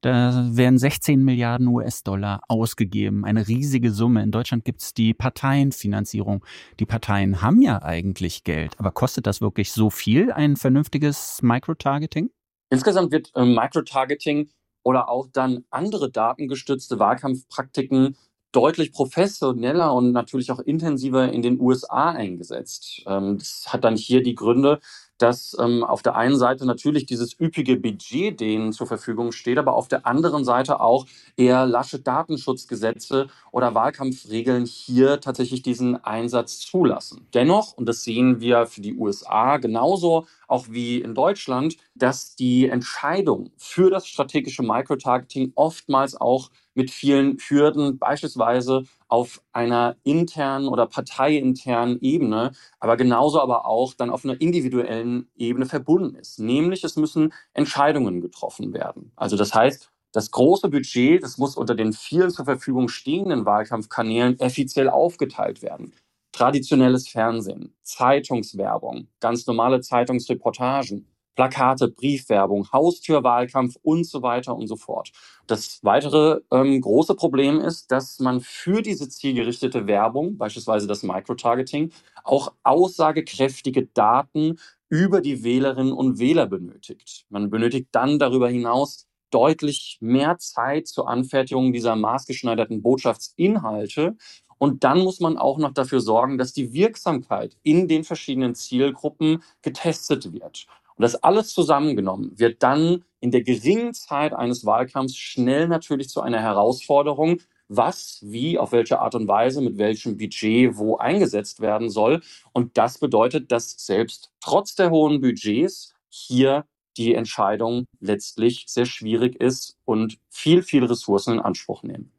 da 0.06 0.48
werden 0.52 0.78
16 0.78 1.24
Milliarden 1.24 1.68
US-Dollar 1.68 2.44
ausgegeben, 2.48 3.26
eine 3.26 3.48
riesige 3.48 3.90
Summe. 3.90 4.22
In 4.22 4.30
Deutschland 4.30 4.64
gibt 4.64 4.84
es 4.84 4.94
die 4.94 5.16
Parteienfinanzierung. 5.16 6.46
Die 6.80 6.86
Parteien 6.86 7.42
haben 7.42 7.60
ja 7.64 7.82
eigentlich 7.82 8.44
Geld, 8.44 8.80
aber 8.80 8.92
kostet 8.92 9.26
das 9.26 9.42
wirklich 9.42 9.72
so 9.72 9.90
viel, 9.90 10.32
ein 10.32 10.58
vernünftiges 10.58 11.42
Microtargeting? 11.42 12.30
Insgesamt 12.70 13.12
wird 13.12 13.32
äh, 13.34 13.46
Microtargeting 13.46 14.52
oder 14.84 15.10
auch 15.10 15.28
dann 15.34 15.64
andere 15.72 16.12
datengestützte 16.12 17.00
Wahlkampfpraktiken 17.00 18.16
deutlich 18.52 18.92
professioneller 18.92 19.92
und 19.92 20.12
natürlich 20.12 20.52
auch 20.52 20.60
intensiver 20.60 21.32
in 21.32 21.42
den 21.42 21.60
USA 21.60 22.12
eingesetzt. 22.12 23.02
Ähm, 23.08 23.40
das 23.40 23.64
hat 23.70 23.84
dann 23.84 23.96
hier 23.96 24.22
die 24.22 24.36
Gründe, 24.36 24.80
dass 25.18 25.56
ähm, 25.60 25.84
auf 25.84 26.02
der 26.02 26.16
einen 26.16 26.38
Seite 26.38 26.66
natürlich 26.66 27.06
dieses 27.06 27.40
üppige 27.40 27.78
Budget 27.78 28.40
denen 28.40 28.74
zur 28.74 28.88
Verfügung 28.88 29.32
steht, 29.32 29.58
aber 29.58 29.74
auf 29.76 29.88
der 29.88 30.06
anderen 30.06 30.44
Seite 30.44 30.80
auch 30.80 31.06
eher 31.38 31.66
lasche 31.66 32.00
Datenschutzgesetze 32.00 33.28
oder 33.52 33.74
Wahlkampfregeln 33.76 34.66
hier 34.66 35.20
tatsächlich 35.22 35.62
diesen 35.62 36.04
Einsatz 36.04 36.60
zulassen. 36.60 37.28
Dennoch, 37.34 37.74
und 37.74 37.88
das 37.88 38.04
sehen 38.04 38.40
wir 38.40 38.66
für 38.66 38.82
die 38.82 38.96
USA 38.96 39.58
genauso, 39.58 40.26
auch 40.48 40.68
wie 40.70 41.00
in 41.02 41.16
Deutschland, 41.16 41.78
dass 41.96 42.36
die 42.36 42.68
Entscheidung 42.68 43.52
für 43.58 43.90
das 43.90 44.08
strategische 44.08 44.64
Microtargeting 44.64 45.54
oftmals 45.56 46.16
auch 46.16 46.50
mit 46.76 46.92
vielen 46.92 47.38
Hürden, 47.40 47.98
beispielsweise 47.98 48.84
auf 49.08 49.42
einer 49.54 49.96
internen 50.04 50.68
oder 50.68 50.86
parteiinternen 50.88 52.00
Ebene, 52.02 52.52
aber 52.80 52.98
genauso 52.98 53.42
aber 53.42 53.66
auch 53.66 53.94
dann 53.94 54.10
auf 54.10 54.24
einer 54.26 54.40
individuellen 54.40 55.30
Ebene 55.36 55.66
verbunden 55.66 56.16
ist. 56.16 56.40
Nämlich 56.40 56.84
es 56.84 56.96
müssen 56.98 57.34
Entscheidungen 57.54 58.22
getroffen 58.22 58.74
werden. 58.74 59.12
Also 59.16 59.38
das 59.38 59.54
heißt, 59.54 59.90
das 60.12 60.32
große 60.32 60.70
Budget, 60.70 61.24
das 61.24 61.38
muss 61.38 61.58
unter 61.58 61.76
den 61.76 61.94
vielen 61.94 62.30
zur 62.30 62.46
Verfügung 62.46 62.88
stehenden 62.90 63.46
Wahlkampfkanälen 63.46 64.40
effizient 64.40 64.90
aufgeteilt 64.90 65.62
werden. 65.62 65.94
Traditionelles 66.32 67.08
Fernsehen, 67.08 67.76
Zeitungswerbung, 67.84 69.08
ganz 69.22 69.48
normale 69.48 69.82
Zeitungsreportagen, 69.82 71.08
Plakate, 71.36 71.90
Briefwerbung, 71.90 72.72
Haustürwahlkampf 72.72 73.76
und 73.84 74.06
so 74.06 74.22
weiter 74.22 74.56
und 74.56 74.68
so 74.68 74.76
fort. 74.76 75.12
Das 75.48 75.80
weitere 75.84 76.42
ähm, 76.52 76.82
große 76.82 77.16
Problem 77.16 77.60
ist, 77.60 77.92
dass 77.92 78.20
man 78.20 78.42
für 78.42 78.82
diese 78.82 79.10
zielgerichtete 79.10 79.88
Werbung, 79.88 80.38
beispielsweise 80.38 80.88
das 80.88 81.04
Microtargeting, 81.04 81.92
auch 82.24 82.54
aussagekräftige 82.64 83.88
Daten 83.88 84.58
über 84.90 85.22
die 85.22 85.44
Wählerinnen 85.44 85.94
und 85.94 86.20
Wähler 86.20 86.48
benötigt. 86.48 87.26
Man 87.30 87.50
benötigt 87.50 87.90
dann 87.92 88.20
darüber 88.20 88.50
hinaus 88.50 89.08
deutlich 89.32 89.98
mehr 90.00 90.38
Zeit 90.38 90.88
zur 90.88 91.10
Anfertigung 91.10 91.74
dieser 91.74 91.96
maßgeschneiderten 91.96 92.82
Botschaftsinhalte. 92.82 94.16
Und 94.58 94.84
dann 94.86 95.00
muss 95.00 95.20
man 95.20 95.38
auch 95.38 95.58
noch 95.58 95.74
dafür 95.74 96.00
sorgen, 96.00 96.38
dass 96.38 96.54
die 96.54 96.72
Wirksamkeit 96.72 97.58
in 97.64 97.90
den 97.90 98.06
verschiedenen 98.06 98.56
Zielgruppen 98.56 99.44
getestet 99.62 100.32
wird. 100.32 100.68
Und 100.98 101.04
das 101.04 101.16
alles 101.16 101.54
zusammengenommen 101.54 102.32
wird 102.38 102.64
dann 102.64 103.04
in 103.20 103.32
der 103.32 103.44
geringen 103.44 103.94
Zeit 103.94 104.34
eines 104.34 104.66
Wahlkampfs 104.66 105.18
schnell 105.18 105.68
natürlich 105.68 106.10
zu 106.10 106.22
einer 106.22 106.42
Herausforderung, 106.42 107.42
was, 107.68 108.20
wie, 108.22 108.58
auf 108.58 108.72
welche 108.72 109.00
Art 109.00 109.16
und 109.16 109.28
Weise, 109.28 109.62
mit 109.62 109.78
welchem 109.78 110.18
Budget 110.18 110.78
wo 110.78 110.98
eingesetzt 110.98 111.60
werden 111.62 111.90
soll. 111.90 112.22
Und 112.54 112.78
das 112.78 113.00
bedeutet, 113.00 113.52
dass 113.52 113.72
selbst 113.72 114.32
trotz 114.40 114.76
der 114.76 114.92
hohen 114.92 115.22
Budgets 115.22 115.94
hier 116.10 116.66
die 116.98 117.14
Entscheidung 117.14 117.88
letztlich 118.00 118.66
sehr 118.68 118.86
schwierig 118.86 119.36
ist 119.42 119.78
und 119.84 120.18
viel, 120.30 120.62
viel 120.62 120.86
Ressourcen 120.86 121.34
in 121.34 121.40
Anspruch 121.40 121.84
nehmen. 121.84 122.15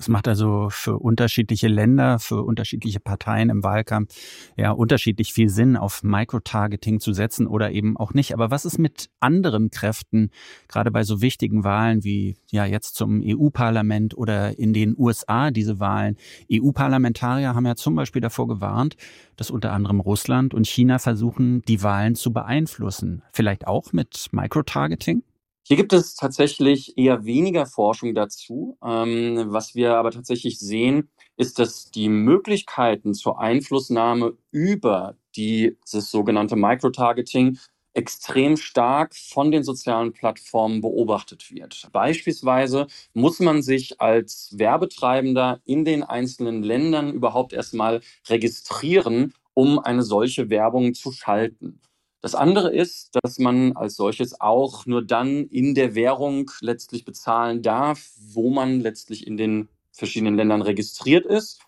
Es 0.00 0.08
macht 0.08 0.28
also 0.28 0.68
für 0.70 0.98
unterschiedliche 0.98 1.68
Länder, 1.68 2.18
für 2.18 2.42
unterschiedliche 2.42 3.00
Parteien 3.00 3.50
im 3.50 3.62
Wahlkampf 3.62 4.14
ja 4.56 4.70
unterschiedlich 4.70 5.34
viel 5.34 5.50
Sinn, 5.50 5.76
auf 5.76 6.02
Microtargeting 6.02 7.00
zu 7.00 7.12
setzen 7.12 7.46
oder 7.46 7.70
eben 7.70 7.98
auch 7.98 8.14
nicht. 8.14 8.32
Aber 8.32 8.50
was 8.50 8.64
ist 8.64 8.78
mit 8.78 9.10
anderen 9.20 9.70
Kräften, 9.70 10.30
gerade 10.68 10.90
bei 10.90 11.04
so 11.04 11.20
wichtigen 11.20 11.64
Wahlen 11.64 12.02
wie 12.02 12.38
ja 12.50 12.64
jetzt 12.64 12.96
zum 12.96 13.20
EU-Parlament 13.22 14.16
oder 14.16 14.58
in 14.58 14.72
den 14.72 14.94
USA 14.96 15.50
diese 15.50 15.80
Wahlen? 15.80 16.16
EU-Parlamentarier 16.50 17.54
haben 17.54 17.66
ja 17.66 17.76
zum 17.76 17.94
Beispiel 17.94 18.22
davor 18.22 18.48
gewarnt, 18.48 18.96
dass 19.36 19.50
unter 19.50 19.72
anderem 19.72 20.00
Russland 20.00 20.54
und 20.54 20.66
China 20.66 20.98
versuchen, 20.98 21.60
die 21.68 21.82
Wahlen 21.82 22.14
zu 22.14 22.32
beeinflussen. 22.32 23.22
Vielleicht 23.32 23.66
auch 23.66 23.92
mit 23.92 24.28
Microtargeting? 24.32 25.24
Hier 25.70 25.76
gibt 25.76 25.92
es 25.92 26.16
tatsächlich 26.16 26.98
eher 26.98 27.24
weniger 27.24 27.64
Forschung 27.64 28.12
dazu. 28.12 28.76
Ähm, 28.84 29.52
was 29.52 29.76
wir 29.76 29.94
aber 29.94 30.10
tatsächlich 30.10 30.58
sehen, 30.58 31.08
ist, 31.36 31.60
dass 31.60 31.92
die 31.92 32.08
Möglichkeiten 32.08 33.14
zur 33.14 33.38
Einflussnahme 33.40 34.36
über 34.50 35.14
dieses 35.36 36.10
sogenannte 36.10 36.56
Microtargeting 36.56 37.56
extrem 37.94 38.56
stark 38.56 39.14
von 39.14 39.52
den 39.52 39.62
sozialen 39.62 40.12
Plattformen 40.12 40.80
beobachtet 40.80 41.52
wird. 41.52 41.88
Beispielsweise 41.92 42.88
muss 43.14 43.38
man 43.38 43.62
sich 43.62 44.00
als 44.00 44.52
Werbetreibender 44.58 45.60
in 45.64 45.84
den 45.84 46.02
einzelnen 46.02 46.64
Ländern 46.64 47.12
überhaupt 47.12 47.52
erstmal 47.52 48.00
registrieren, 48.28 49.34
um 49.54 49.78
eine 49.78 50.02
solche 50.02 50.50
Werbung 50.50 50.94
zu 50.94 51.12
schalten. 51.12 51.80
Das 52.22 52.34
andere 52.34 52.70
ist, 52.70 53.16
dass 53.22 53.38
man 53.38 53.72
als 53.76 53.96
solches 53.96 54.40
auch 54.40 54.84
nur 54.84 55.02
dann 55.02 55.46
in 55.46 55.74
der 55.74 55.94
Währung 55.94 56.50
letztlich 56.60 57.04
bezahlen 57.04 57.62
darf, 57.62 58.10
wo 58.32 58.50
man 58.50 58.80
letztlich 58.80 59.26
in 59.26 59.36
den 59.36 59.68
verschiedenen 59.92 60.36
Ländern 60.36 60.62
registriert 60.62 61.24
ist. 61.24 61.60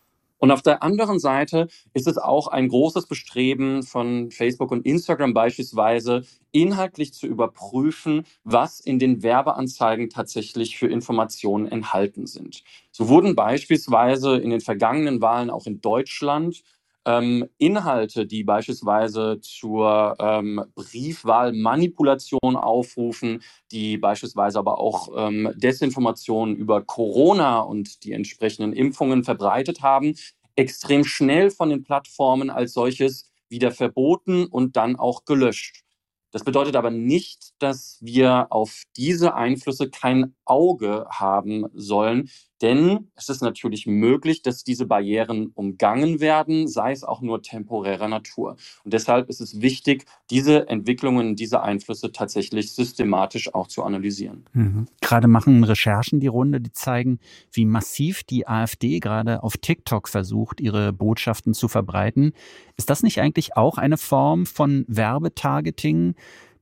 Und 0.42 0.50
auf 0.50 0.60
der 0.60 0.82
anderen 0.82 1.20
Seite 1.20 1.68
ist 1.94 2.08
es 2.08 2.18
auch 2.18 2.48
ein 2.48 2.68
großes 2.68 3.06
Bestreben 3.06 3.84
von 3.84 4.32
Facebook 4.32 4.72
und 4.72 4.84
Instagram 4.84 5.34
beispielsweise, 5.34 6.24
inhaltlich 6.50 7.14
zu 7.14 7.28
überprüfen, 7.28 8.24
was 8.42 8.80
in 8.80 8.98
den 8.98 9.22
Werbeanzeigen 9.22 10.10
tatsächlich 10.10 10.78
für 10.78 10.88
Informationen 10.88 11.68
enthalten 11.68 12.26
sind. 12.26 12.64
So 12.90 13.08
wurden 13.08 13.36
beispielsweise 13.36 14.36
in 14.36 14.50
den 14.50 14.60
vergangenen 14.60 15.20
Wahlen 15.20 15.48
auch 15.48 15.66
in 15.66 15.80
Deutschland 15.80 16.64
ähm, 17.04 17.48
Inhalte, 17.58 18.26
die 18.26 18.44
beispielsweise 18.44 19.40
zur 19.40 20.16
ähm, 20.18 20.64
Briefwahlmanipulation 20.74 22.56
aufrufen, 22.56 23.42
die 23.70 23.98
beispielsweise 23.98 24.58
aber 24.58 24.78
auch 24.78 25.10
ähm, 25.16 25.52
Desinformationen 25.56 26.56
über 26.56 26.82
Corona 26.82 27.60
und 27.60 28.04
die 28.04 28.12
entsprechenden 28.12 28.72
Impfungen 28.72 29.24
verbreitet 29.24 29.82
haben, 29.82 30.14
extrem 30.56 31.04
schnell 31.04 31.50
von 31.50 31.70
den 31.70 31.82
Plattformen 31.82 32.50
als 32.50 32.72
solches 32.74 33.30
wieder 33.48 33.70
verboten 33.70 34.46
und 34.46 34.76
dann 34.76 34.96
auch 34.96 35.24
gelöscht. 35.24 35.82
Das 36.32 36.44
bedeutet 36.44 36.76
aber 36.76 36.90
nicht, 36.90 37.50
dass 37.58 37.98
wir 38.00 38.46
auf 38.50 38.84
diese 38.96 39.34
Einflüsse 39.34 39.90
kein 39.90 40.34
Auge 40.46 41.06
haben 41.10 41.66
sollen, 41.74 42.30
denn 42.62 43.08
es 43.16 43.28
ist 43.28 43.42
natürlich 43.42 43.86
möglich, 43.86 44.42
dass 44.42 44.62
diese 44.62 44.86
Barrieren 44.86 45.50
umgangen 45.54 46.20
werden, 46.20 46.68
sei 46.68 46.92
es 46.92 47.02
auch 47.02 47.20
nur 47.20 47.42
temporärer 47.42 48.08
Natur. 48.08 48.56
Und 48.84 48.94
deshalb 48.94 49.28
ist 49.28 49.40
es 49.40 49.60
wichtig, 49.60 50.06
diese 50.30 50.68
Entwicklungen, 50.68 51.34
diese 51.34 51.62
Einflüsse 51.62 52.12
tatsächlich 52.12 52.72
systematisch 52.74 53.52
auch 53.52 53.66
zu 53.66 53.82
analysieren. 53.82 54.44
Mhm. 54.52 54.86
Gerade 55.00 55.26
machen 55.26 55.64
Recherchen 55.64 56.20
die 56.20 56.28
Runde, 56.28 56.60
die 56.60 56.72
zeigen, 56.72 57.18
wie 57.52 57.64
massiv 57.64 58.22
die 58.22 58.46
AfD 58.46 59.00
gerade 59.00 59.42
auf 59.42 59.56
TikTok 59.56 60.08
versucht, 60.08 60.60
ihre 60.60 60.92
Botschaften 60.92 61.54
zu 61.54 61.66
verbreiten. 61.66 62.32
Ist 62.76 62.90
das 62.90 63.02
nicht 63.02 63.20
eigentlich 63.20 63.56
auch 63.56 63.76
eine 63.76 63.98
Form 63.98 64.46
von 64.46 64.84
Werbetargeting? 64.88 66.14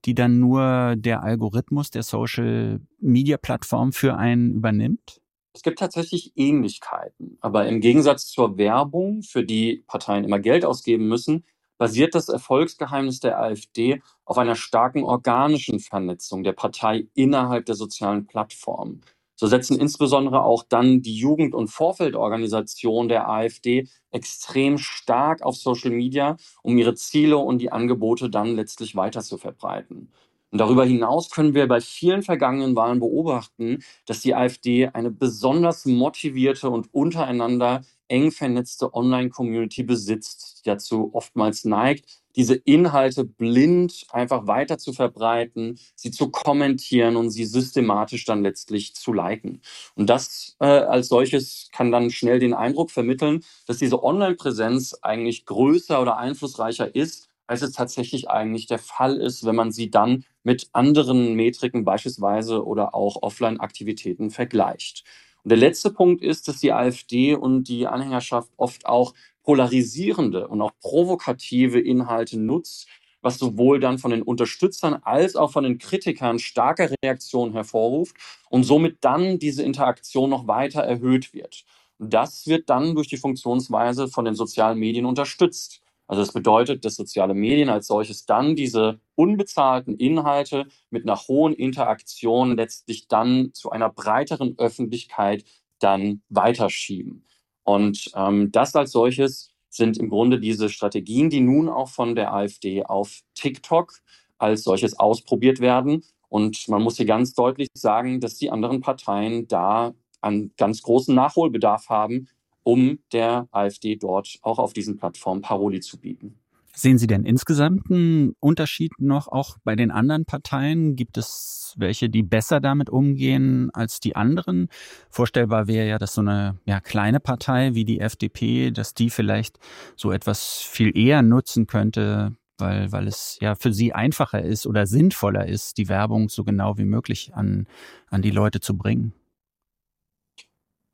die 0.07 0.15
dann 0.15 0.39
nur 0.39 0.95
der 0.97 1.23
Algorithmus 1.23 1.91
der 1.91 2.03
Social-Media-Plattform 2.03 3.93
für 3.93 4.17
einen 4.17 4.53
übernimmt? 4.53 5.21
Es 5.53 5.63
gibt 5.63 5.81
tatsächlich 5.81 6.33
Ähnlichkeiten, 6.37 7.37
aber 7.41 7.67
im 7.67 7.81
Gegensatz 7.81 8.27
zur 8.27 8.57
Werbung, 8.57 9.23
für 9.23 9.45
die 9.45 9.85
Parteien 9.89 10.25
immer 10.25 10.39
Geld 10.39 10.65
ausgeben 10.65 11.09
müssen, 11.09 11.45
basiert 11.77 12.15
das 12.15 12.29
Erfolgsgeheimnis 12.29 13.21
der 13.21 13.41
AfD 13.41 14.03
auf 14.25 14.39
einer 14.39 14.55
starken 14.55 15.03
organischen 15.03 15.81
Vernetzung 15.81 16.45
der 16.45 16.53
Partei 16.53 17.09
innerhalb 17.15 17.67
der 17.67 17.75
sozialen 17.75 18.27
Plattformen. 18.27 19.01
So 19.35 19.47
setzen 19.47 19.81
insbesondere 19.81 20.45
auch 20.45 20.63
dann 20.69 21.01
die 21.01 21.17
Jugend- 21.17 21.55
und 21.55 21.69
Vorfeldorganisation 21.69 23.09
der 23.09 23.29
AfD 23.29 23.89
extrem 24.11 24.77
stark 24.77 25.43
auf 25.43 25.57
Social 25.57 25.91
Media, 25.91 26.37
um 26.63 26.77
ihre 26.77 26.95
Ziele 26.95 27.39
und 27.39 27.59
die 27.59 27.73
Angebote 27.73 28.29
dann 28.29 28.55
letztlich 28.55 28.95
weiter 28.95 29.23
zu 29.23 29.39
verbreiten. 29.39 30.13
Und 30.51 30.59
darüber 30.59 30.85
hinaus 30.85 31.31
können 31.31 31.55
wir 31.55 31.69
bei 31.69 31.81
vielen 31.81 32.23
vergangenen 32.23 32.75
Wahlen 32.75 33.01
beobachten, 33.01 33.85
dass 34.07 34.21
die 34.21 34.35
AfD 34.35 34.89
eine 34.89 35.11
besonders 35.11 35.87
motivierte 35.87 36.71
und 36.71 36.93
untereinander 36.93 37.83
eng 38.09 38.33
vernetzte 38.33 38.93
Online-Community 38.93 39.85
besitzt, 39.85 40.63
die 40.65 40.69
dazu 40.69 41.11
oftmals 41.13 41.65
neigt, 41.65 42.05
diese 42.37 42.55
Inhalte 42.55 43.25
blind 43.25 44.07
einfach 44.11 44.47
weiter 44.47 44.79
zu 44.79 44.93
verbreiten, 44.93 45.79
sie 45.97 46.11
zu 46.11 46.31
kommentieren 46.31 47.17
und 47.17 47.31
sie 47.31 47.45
systematisch 47.45 48.25
dann 48.25 48.43
letztlich 48.43 48.95
zu 48.95 49.13
liken. 49.13 49.63
Und 49.95 50.09
das 50.09 50.57
äh, 50.61 50.67
als 50.67 51.09
solches 51.09 51.71
kann 51.73 51.91
dann 51.91 52.11
schnell 52.11 52.39
den 52.39 52.55
Eindruck 52.55 52.91
vermitteln, 52.91 53.43
dass 53.67 53.79
diese 53.79 54.03
Online-Präsenz 54.03 54.97
eigentlich 55.03 55.45
größer 55.45 56.01
oder 56.01 56.19
einflussreicher 56.19 56.95
ist 56.95 57.30
als 57.51 57.63
es 57.63 57.73
tatsächlich 57.73 58.31
eigentlich 58.31 58.67
der 58.67 58.79
Fall 58.79 59.17
ist, 59.17 59.45
wenn 59.45 59.57
man 59.57 59.73
sie 59.73 59.91
dann 59.91 60.25
mit 60.45 60.69
anderen 60.73 61.35
Metriken 61.35 61.85
beispielsweise 61.85 62.65
oder 62.65 62.95
auch 62.95 63.23
Offline-Aktivitäten 63.23 64.31
vergleicht. 64.31 65.05
Und 65.43 65.51
der 65.51 65.59
letzte 65.59 65.91
Punkt 65.91 66.23
ist, 66.23 66.47
dass 66.47 66.61
die 66.61 66.73
AfD 66.73 67.35
und 67.35 67.65
die 67.65 67.89
Anhängerschaft 67.89 68.51
oft 68.57 68.87
auch 68.87 69.15
polarisierende 69.43 70.47
und 70.47 70.63
auch 70.63 70.71
provokative 70.81 71.81
Inhalte 71.81 72.39
nutzt, 72.39 72.87
was 73.21 73.39
sowohl 73.39 73.81
dann 73.81 73.99
von 73.99 74.13
den 74.13 74.23
Unterstützern 74.23 74.95
als 75.03 75.35
auch 75.35 75.51
von 75.51 75.65
den 75.65 75.79
Kritikern 75.79 76.39
starke 76.39 76.95
Reaktionen 77.03 77.53
hervorruft 77.53 78.17
und 78.49 78.63
somit 78.63 78.99
dann 79.01 79.41
diese 79.41 79.65
Interaktion 79.65 80.31
noch 80.31 80.47
weiter 80.47 80.83
erhöht 80.83 81.35
wird. 81.35 81.65
Das 81.99 82.47
wird 82.47 82.71
dann 82.71 82.95
durch 82.95 83.09
die 83.09 83.17
Funktionsweise 83.17 84.07
von 84.07 84.25
den 84.25 84.37
sozialen 84.37 84.79
Medien 84.79 85.05
unterstützt. 85.05 85.83
Also 86.11 86.23
das 86.23 86.33
bedeutet, 86.33 86.85
dass 86.85 86.97
soziale 86.97 87.35
Medien 87.35 87.69
als 87.69 87.87
solches 87.87 88.27
dann 88.27 88.57
diese 88.57 88.99
unbezahlten 89.15 89.97
Inhalte 89.97 90.67
mit 90.91 91.05
einer 91.05 91.17
hohen 91.17 91.53
Interaktion 91.53 92.57
letztlich 92.57 93.07
dann 93.07 93.55
zu 93.55 93.71
einer 93.71 93.91
breiteren 93.91 94.59
Öffentlichkeit 94.59 95.45
dann 95.79 96.23
weiterschieben. 96.29 97.25
Und 97.63 98.11
ähm, 98.17 98.51
das 98.51 98.75
als 98.75 98.91
solches 98.91 99.53
sind 99.69 99.99
im 99.99 100.09
Grunde 100.09 100.41
diese 100.41 100.69
Strategien, 100.69 101.31
die 101.31 101.43
nun 101.43 101.69
auch 101.69 101.91
von 101.91 102.17
der 102.17 102.35
AfD 102.35 102.83
auf 102.83 103.21
TikTok 103.37 103.93
als 104.37 104.65
solches 104.65 104.99
ausprobiert 104.99 105.61
werden. 105.61 106.03
Und 106.29 106.67
man 106.67 106.83
muss 106.83 106.97
hier 106.97 107.07
ganz 107.07 107.35
deutlich 107.35 107.69
sagen, 107.73 108.19
dass 108.19 108.35
die 108.35 108.51
anderen 108.51 108.81
Parteien 108.81 109.47
da 109.47 109.95
einen 110.21 110.53
ganz 110.57 110.83
großen 110.83 111.15
Nachholbedarf 111.15 111.89
haben, 111.89 112.27
um 112.71 113.01
der 113.13 113.49
AfD 113.51 113.97
dort 113.97 114.39
auch 114.43 114.61
auf 114.61 114.73
diesen 114.73 114.97
Plattformen 114.97 115.43
Paroli 115.43 115.81
zu 115.81 115.99
bieten. 115.99 116.37
Sehen 116.73 116.99
Sie 116.99 117.09
denn 117.09 117.25
insgesamt 117.25 117.91
einen 117.91 118.37
Unterschied 118.39 118.93
noch 119.01 119.27
auch 119.27 119.59
bei 119.65 119.75
den 119.75 119.91
anderen 119.91 120.25
Parteien? 120.25 120.95
Gibt 120.95 121.19
es 121.19 121.75
welche, 121.77 122.09
die 122.09 122.23
besser 122.23 122.61
damit 122.61 122.89
umgehen 122.89 123.71
als 123.73 123.99
die 123.99 124.15
anderen? 124.15 124.69
Vorstellbar 125.11 125.67
wäre 125.67 125.89
ja, 125.89 125.99
dass 125.99 126.15
so 126.15 126.21
eine 126.21 126.59
ja, 126.65 126.79
kleine 126.81 127.19
Partei 127.19 127.75
wie 127.75 127.85
die 127.85 127.99
FDP, 127.99 128.71
dass 128.71 128.95
die 128.95 129.11
vielleicht 129.11 129.59
so 129.97 130.13
etwas 130.13 130.61
viel 130.61 130.97
eher 130.97 131.23
nutzen 131.23 131.67
könnte, 131.67 132.37
weil, 132.57 132.93
weil 132.93 133.09
es 133.09 133.37
ja 133.41 133.57
für 133.57 133.73
sie 133.73 133.93
einfacher 133.93 134.43
ist 134.45 134.65
oder 134.65 134.87
sinnvoller 134.87 135.49
ist, 135.49 135.77
die 135.77 135.89
Werbung 135.89 136.29
so 136.29 136.45
genau 136.45 136.79
wie 136.79 136.85
möglich 136.85 137.33
an, 137.35 137.67
an 138.11 138.23
die 138.23 138.31
Leute 138.31 138.61
zu 138.61 138.79
bringen. 138.79 139.13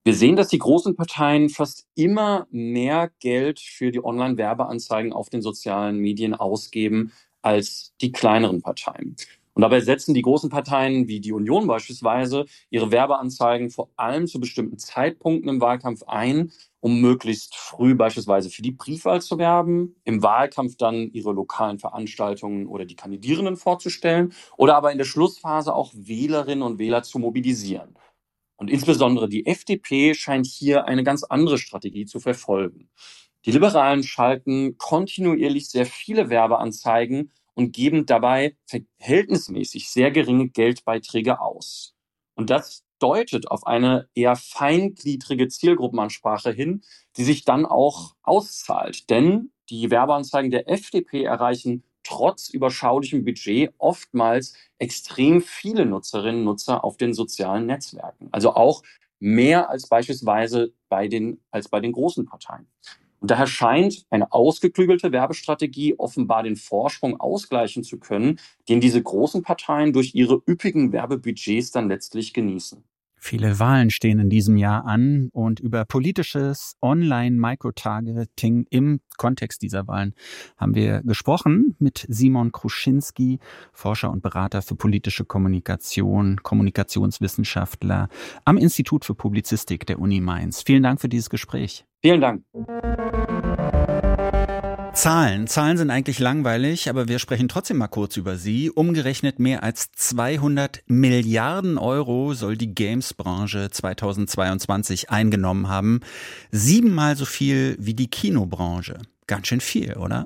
Wir 0.06 0.14
sehen, 0.14 0.36
dass 0.36 0.46
die 0.46 0.58
großen 0.58 0.94
Parteien 0.94 1.48
fast 1.48 1.88
immer 1.96 2.46
mehr 2.52 3.10
Geld 3.18 3.58
für 3.58 3.90
die 3.90 4.04
Online-Werbeanzeigen 4.04 5.12
auf 5.12 5.30
den 5.30 5.42
sozialen 5.42 5.98
Medien 5.98 6.32
ausgeben 6.32 7.10
als 7.42 7.92
die 8.00 8.12
kleineren 8.12 8.62
Parteien. 8.62 9.16
Und 9.54 9.62
dabei 9.62 9.80
setzen 9.80 10.14
die 10.14 10.22
großen 10.22 10.48
Parteien 10.48 11.08
wie 11.08 11.18
die 11.18 11.32
Union 11.32 11.66
beispielsweise 11.66 12.44
ihre 12.70 12.92
Werbeanzeigen 12.92 13.70
vor 13.70 13.90
allem 13.96 14.28
zu 14.28 14.38
bestimmten 14.38 14.78
Zeitpunkten 14.78 15.48
im 15.48 15.60
Wahlkampf 15.60 16.04
ein, 16.04 16.52
um 16.78 17.00
möglichst 17.00 17.56
früh 17.56 17.96
beispielsweise 17.96 18.48
für 18.48 18.62
die 18.62 18.70
Briefwahl 18.70 19.20
zu 19.20 19.38
werben, 19.38 19.96
im 20.04 20.22
Wahlkampf 20.22 20.76
dann 20.76 21.10
ihre 21.10 21.32
lokalen 21.32 21.80
Veranstaltungen 21.80 22.68
oder 22.68 22.84
die 22.84 22.94
Kandidierenden 22.94 23.56
vorzustellen 23.56 24.32
oder 24.56 24.76
aber 24.76 24.92
in 24.92 24.98
der 24.98 25.04
Schlussphase 25.04 25.74
auch 25.74 25.92
Wählerinnen 25.96 26.62
und 26.62 26.78
Wähler 26.78 27.02
zu 27.02 27.18
mobilisieren. 27.18 27.96
Und 28.56 28.70
insbesondere 28.70 29.28
die 29.28 29.46
FDP 29.46 30.14
scheint 30.14 30.46
hier 30.46 30.86
eine 30.86 31.04
ganz 31.04 31.24
andere 31.24 31.58
Strategie 31.58 32.06
zu 32.06 32.20
verfolgen. 32.20 32.88
Die 33.44 33.52
Liberalen 33.52 34.02
schalten 34.02 34.76
kontinuierlich 34.78 35.68
sehr 35.68 35.86
viele 35.86 36.30
Werbeanzeigen 36.30 37.30
und 37.54 37.72
geben 37.72 38.06
dabei 38.06 38.56
verhältnismäßig 38.66 39.88
sehr 39.88 40.10
geringe 40.10 40.48
Geldbeiträge 40.48 41.40
aus. 41.40 41.94
Und 42.34 42.50
das 42.50 42.84
deutet 42.98 43.50
auf 43.50 43.66
eine 43.66 44.08
eher 44.14 44.36
feingliedrige 44.36 45.48
Zielgruppenansprache 45.48 46.50
hin, 46.50 46.82
die 47.16 47.24
sich 47.24 47.44
dann 47.44 47.66
auch 47.66 48.14
auszahlt. 48.22 49.10
Denn 49.10 49.52
die 49.70 49.90
Werbeanzeigen 49.90 50.50
der 50.50 50.68
FDP 50.68 51.24
erreichen 51.24 51.82
trotz 52.16 52.48
überschaulichem 52.48 53.24
Budget 53.24 53.74
oftmals 53.76 54.54
extrem 54.78 55.42
viele 55.42 55.84
Nutzerinnen 55.84 56.40
und 56.40 56.44
Nutzer 56.46 56.82
auf 56.82 56.96
den 56.96 57.12
sozialen 57.12 57.66
Netzwerken. 57.66 58.28
Also 58.32 58.54
auch 58.54 58.82
mehr 59.20 59.68
als 59.68 59.88
beispielsweise 59.88 60.72
bei 60.88 61.08
den, 61.08 61.40
als 61.50 61.68
bei 61.68 61.80
den 61.80 61.92
großen 61.92 62.24
Parteien. 62.24 62.66
Und 63.20 63.30
daher 63.30 63.46
scheint 63.46 64.06
eine 64.08 64.32
ausgeklügelte 64.32 65.12
Werbestrategie 65.12 65.98
offenbar 65.98 66.42
den 66.42 66.56
Vorsprung 66.56 67.20
ausgleichen 67.20 67.84
zu 67.84 67.98
können, 67.98 68.38
den 68.68 68.80
diese 68.80 69.02
großen 69.02 69.42
Parteien 69.42 69.92
durch 69.92 70.14
ihre 70.14 70.40
üppigen 70.48 70.92
Werbebudgets 70.92 71.70
dann 71.70 71.88
letztlich 71.88 72.32
genießen. 72.32 72.82
Viele 73.26 73.58
Wahlen 73.58 73.90
stehen 73.90 74.20
in 74.20 74.30
diesem 74.30 74.56
Jahr 74.56 74.84
an 74.84 75.30
und 75.32 75.58
über 75.58 75.84
politisches 75.84 76.76
Online-Microtargeting 76.80 78.66
im 78.70 79.00
Kontext 79.16 79.62
dieser 79.62 79.88
Wahlen 79.88 80.14
haben 80.56 80.76
wir 80.76 81.02
gesprochen 81.02 81.74
mit 81.80 82.06
Simon 82.08 82.52
Kruschinski, 82.52 83.40
Forscher 83.72 84.12
und 84.12 84.22
Berater 84.22 84.62
für 84.62 84.76
politische 84.76 85.24
Kommunikation, 85.24 86.36
Kommunikationswissenschaftler 86.44 88.10
am 88.44 88.58
Institut 88.58 89.04
für 89.04 89.16
Publizistik 89.16 89.86
der 89.86 89.98
Uni 89.98 90.20
Mainz. 90.20 90.62
Vielen 90.62 90.84
Dank 90.84 91.00
für 91.00 91.08
dieses 91.08 91.28
Gespräch. 91.28 91.84
Vielen 92.02 92.20
Dank. 92.20 92.44
Zahlen. 95.06 95.46
Zahlen 95.46 95.78
sind 95.78 95.90
eigentlich 95.90 96.18
langweilig, 96.18 96.90
aber 96.90 97.06
wir 97.06 97.20
sprechen 97.20 97.46
trotzdem 97.46 97.76
mal 97.76 97.86
kurz 97.86 98.16
über 98.16 98.36
sie. 98.36 98.72
Umgerechnet 98.72 99.38
mehr 99.38 99.62
als 99.62 99.92
200 99.92 100.82
Milliarden 100.88 101.78
Euro 101.78 102.34
soll 102.34 102.56
die 102.56 102.74
Games-Branche 102.74 103.70
2022 103.70 105.08
eingenommen 105.08 105.68
haben. 105.68 106.00
Siebenmal 106.50 107.14
so 107.14 107.24
viel 107.24 107.76
wie 107.78 107.94
die 107.94 108.10
Kinobranche. 108.10 108.98
Ganz 109.28 109.46
schön 109.46 109.60
viel, 109.60 109.92
oder? 109.92 110.24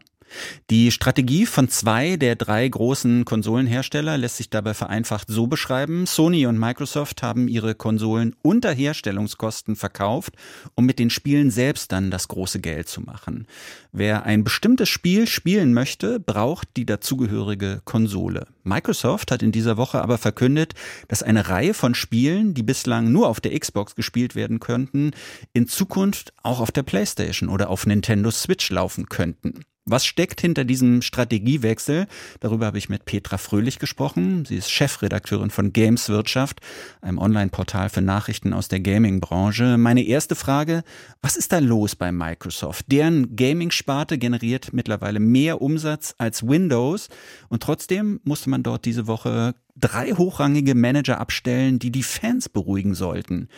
Die 0.71 0.91
Strategie 0.91 1.47
von 1.47 1.69
zwei 1.69 2.17
der 2.17 2.37
drei 2.37 2.69
großen 2.69 3.25
Konsolenhersteller 3.25 4.19
lässt 4.19 4.37
sich 4.37 4.51
dabei 4.51 4.75
vereinfacht 4.75 5.29
so 5.29 5.47
beschreiben. 5.47 6.07
Sony 6.07 6.47
und 6.47 6.59
Microsoft 6.59 7.23
haben 7.23 7.49
ihre 7.49 7.75
Konsolen 7.75 8.37
unter 8.43 8.73
Herstellungskosten 8.73 9.77
verkauft, 9.77 10.35
um 10.75 10.87
mit 10.87 10.99
den 10.99 11.11
Spielen 11.11 11.51
selbst 11.51 11.93
dann 11.93 12.11
das 12.11 12.29
große 12.29 12.61
Geld 12.61 12.89
zu 12.89 13.01
machen. 13.01 13.47
Wer 13.93 14.25
ein 14.25 14.45
bestimmtes 14.45 14.89
Spiel 14.89 15.27
spielen 15.27 15.75
möchte, 15.75 16.21
braucht 16.21 16.69
die 16.77 16.87
dazugehörige 16.87 17.83
Konsole. 17.85 18.47
Microsoft 18.63 19.31
hat 19.31 19.43
in 19.43 19.53
dieser 19.53 19.77
Woche 19.77 20.03
aber 20.03 20.19
verkündet, 20.19 20.75
dass 21.09 21.23
eine 21.23 21.49
Reihe 21.49 21.75
von 21.75 21.95
Spielen, 21.95 22.55
die 22.55 22.63
bislang 22.63 23.11
nur 23.11 23.29
auf 23.29 23.41
der 23.41 23.59
Xbox 23.59 23.95
gespielt 23.95 24.35
werden 24.35 24.61
könnten, 24.61 25.11
in 25.53 25.67
Zukunft 25.67 26.33
auch 26.43 26.61
auf 26.61 26.71
der 26.71 26.83
PlayStation 26.83 27.49
oder 27.49 27.71
auf 27.71 27.87
Nintendo 27.87 28.31
Switch 28.31 28.71
laufen 28.71 29.09
könnten. 29.09 29.61
Was 29.87 30.05
steckt 30.05 30.41
hinter 30.41 30.65
diesem 30.65 31.01
Strategiewechsel? 31.01 32.07
Darüber 32.41 32.67
habe 32.67 32.79
ich 32.79 32.91
mit 32.91 33.07
Petra 33.07 33.39
Fröhlich 33.39 33.79
gesprochen. 33.79 34.45
Sie 34.45 34.57
ist 34.57 34.71
Chefredakteurin 34.71 35.51
von 35.51 35.73
Gameswirtschaft, 35.73 36.61
einem 37.01 37.19
Online-Portal 37.19 37.89
für 37.89 38.03
Nachrichten 38.03 38.53
aus 38.53 38.69
der 38.69 38.81
Gaming-Branche. 38.81 39.79
Meine 39.79 40.03
erste 40.03 40.35
Frage, 40.35 40.85
was 41.23 41.37
ist 41.37 41.53
da 41.53 41.61
los 41.61 41.97
bei 41.97 42.13
Microsoft? 42.13 42.85
Deren 42.93 43.35
Gaming-Sparte 43.35 44.19
generiert 44.19 44.73
mittlerweile 44.73 45.19
mehr 45.19 45.63
Umsatz 45.63 46.15
als 46.19 46.47
Windows 46.47 47.09
und 47.49 47.63
trotzdem 47.63 48.21
musste 48.23 48.51
man 48.51 48.63
dort 48.63 48.85
diese 48.85 49.07
Woche 49.07 49.55
drei 49.77 50.13
hochrangige 50.13 50.75
Manager 50.75 51.19
abstellen, 51.19 51.79
die 51.79 51.91
die 51.91 52.03
Fans 52.03 52.51
beruhigen 52.51 52.95
sollten. 52.95 53.49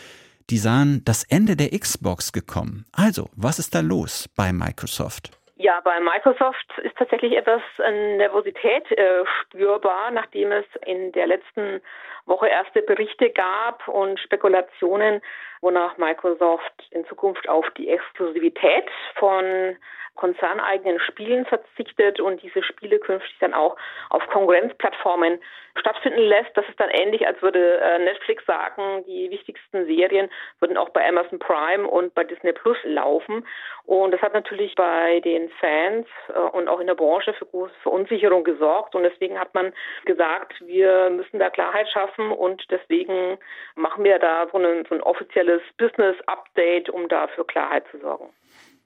Die 0.51 0.59
sahen 0.59 1.05
das 1.05 1.25
Ende 1.25 1.57
der 1.57 1.77
Xbox 1.77 2.33
gekommen. 2.33 2.85
Also, 2.93 3.29
was 3.35 3.59
ist 3.59 3.75
da 3.75 3.81
los 3.81 4.29
bei 4.35 4.53
Microsoft? 4.53 5.42
Ja, 5.63 5.79
bei 5.79 6.01
Microsoft 6.01 6.77
ist 6.79 6.97
tatsächlich 6.97 7.37
etwas 7.37 7.63
Nervosität 7.79 8.91
äh, 8.91 9.25
spürbar, 9.41 10.11
nachdem 10.11 10.51
es 10.51 10.65
in 10.85 11.13
der 11.13 11.29
letzten 11.29 11.81
Woche 12.27 12.49
erste 12.49 12.83
Berichte 12.83 13.31
gab 13.31 13.87
und 13.89 14.19
Spekulationen, 14.21 15.21
wonach 15.61 15.97
Microsoft 15.99 16.73
in 16.91 17.05
Zukunft 17.07 17.49
auf 17.49 17.69
die 17.77 17.89
Exklusivität 17.89 18.91
von 19.17 19.77
konzerneigenen 20.15 21.01
Spielen 21.01 21.47
verzichtet 21.47 22.21
und 22.21 22.43
diese 22.43 22.63
Spiele 22.63 22.99
künftig 22.99 23.35
dann 23.41 23.55
auch 23.55 23.77
auf 24.11 24.27
Konkurrenzplattformen 24.29 25.41
stattfinden 25.77 26.21
lässt. 26.21 26.55
Das 26.55 26.69
ist 26.69 26.79
dann 26.79 26.91
ähnlich, 26.91 27.27
als 27.27 27.41
würde 27.41 27.81
äh, 27.81 27.99
Netflix 27.99 28.45
sagen, 28.45 29.05
die 29.07 29.31
wichtigsten 29.31 29.87
Serien 29.87 30.29
würden 30.61 30.77
auch 30.77 30.91
bei 30.91 31.07
Amazon 31.09 31.39
Prime 31.39 31.89
und 31.89 32.15
bei 32.15 32.25
Disney 32.25 32.53
Plus 32.53 32.77
laufen. 32.85 33.47
Und 33.87 34.13
das 34.13 34.21
hat 34.21 34.35
natürlich 34.35 34.75
bei 34.75 35.21
den 35.21 35.49
Fans 35.61 36.07
äh, 36.29 36.39
und 36.39 36.69
auch 36.69 36.81
in 36.81 36.89
der 36.89 36.95
Branche 36.95 37.33
für 37.33 37.47
große 37.47 37.75
Verunsicherung 37.83 38.45
gesorgt. 38.45 38.95
Und 38.95 39.05
deswegen 39.05 39.41
hat 39.41 39.55
man 39.55 39.73
gesagt, 40.05 40.55
wir 40.67 41.09
müssen 41.09 41.39
da 41.39 41.49
Klarheit 41.49 41.89
schaffen 41.89 42.12
und 42.19 42.65
deswegen 42.71 43.39
machen 43.75 44.05
wir 44.05 44.19
da 44.19 44.47
so 44.51 44.59
ein, 44.59 44.85
so 44.89 44.95
ein 44.95 45.03
offizielles 45.03 45.63
Business 45.79 46.17
Update, 46.27 46.91
um 46.91 47.09
da 47.09 47.29
für 47.29 47.45
Klarheit 47.45 47.85
zu 47.91 47.99
sorgen. 47.99 48.29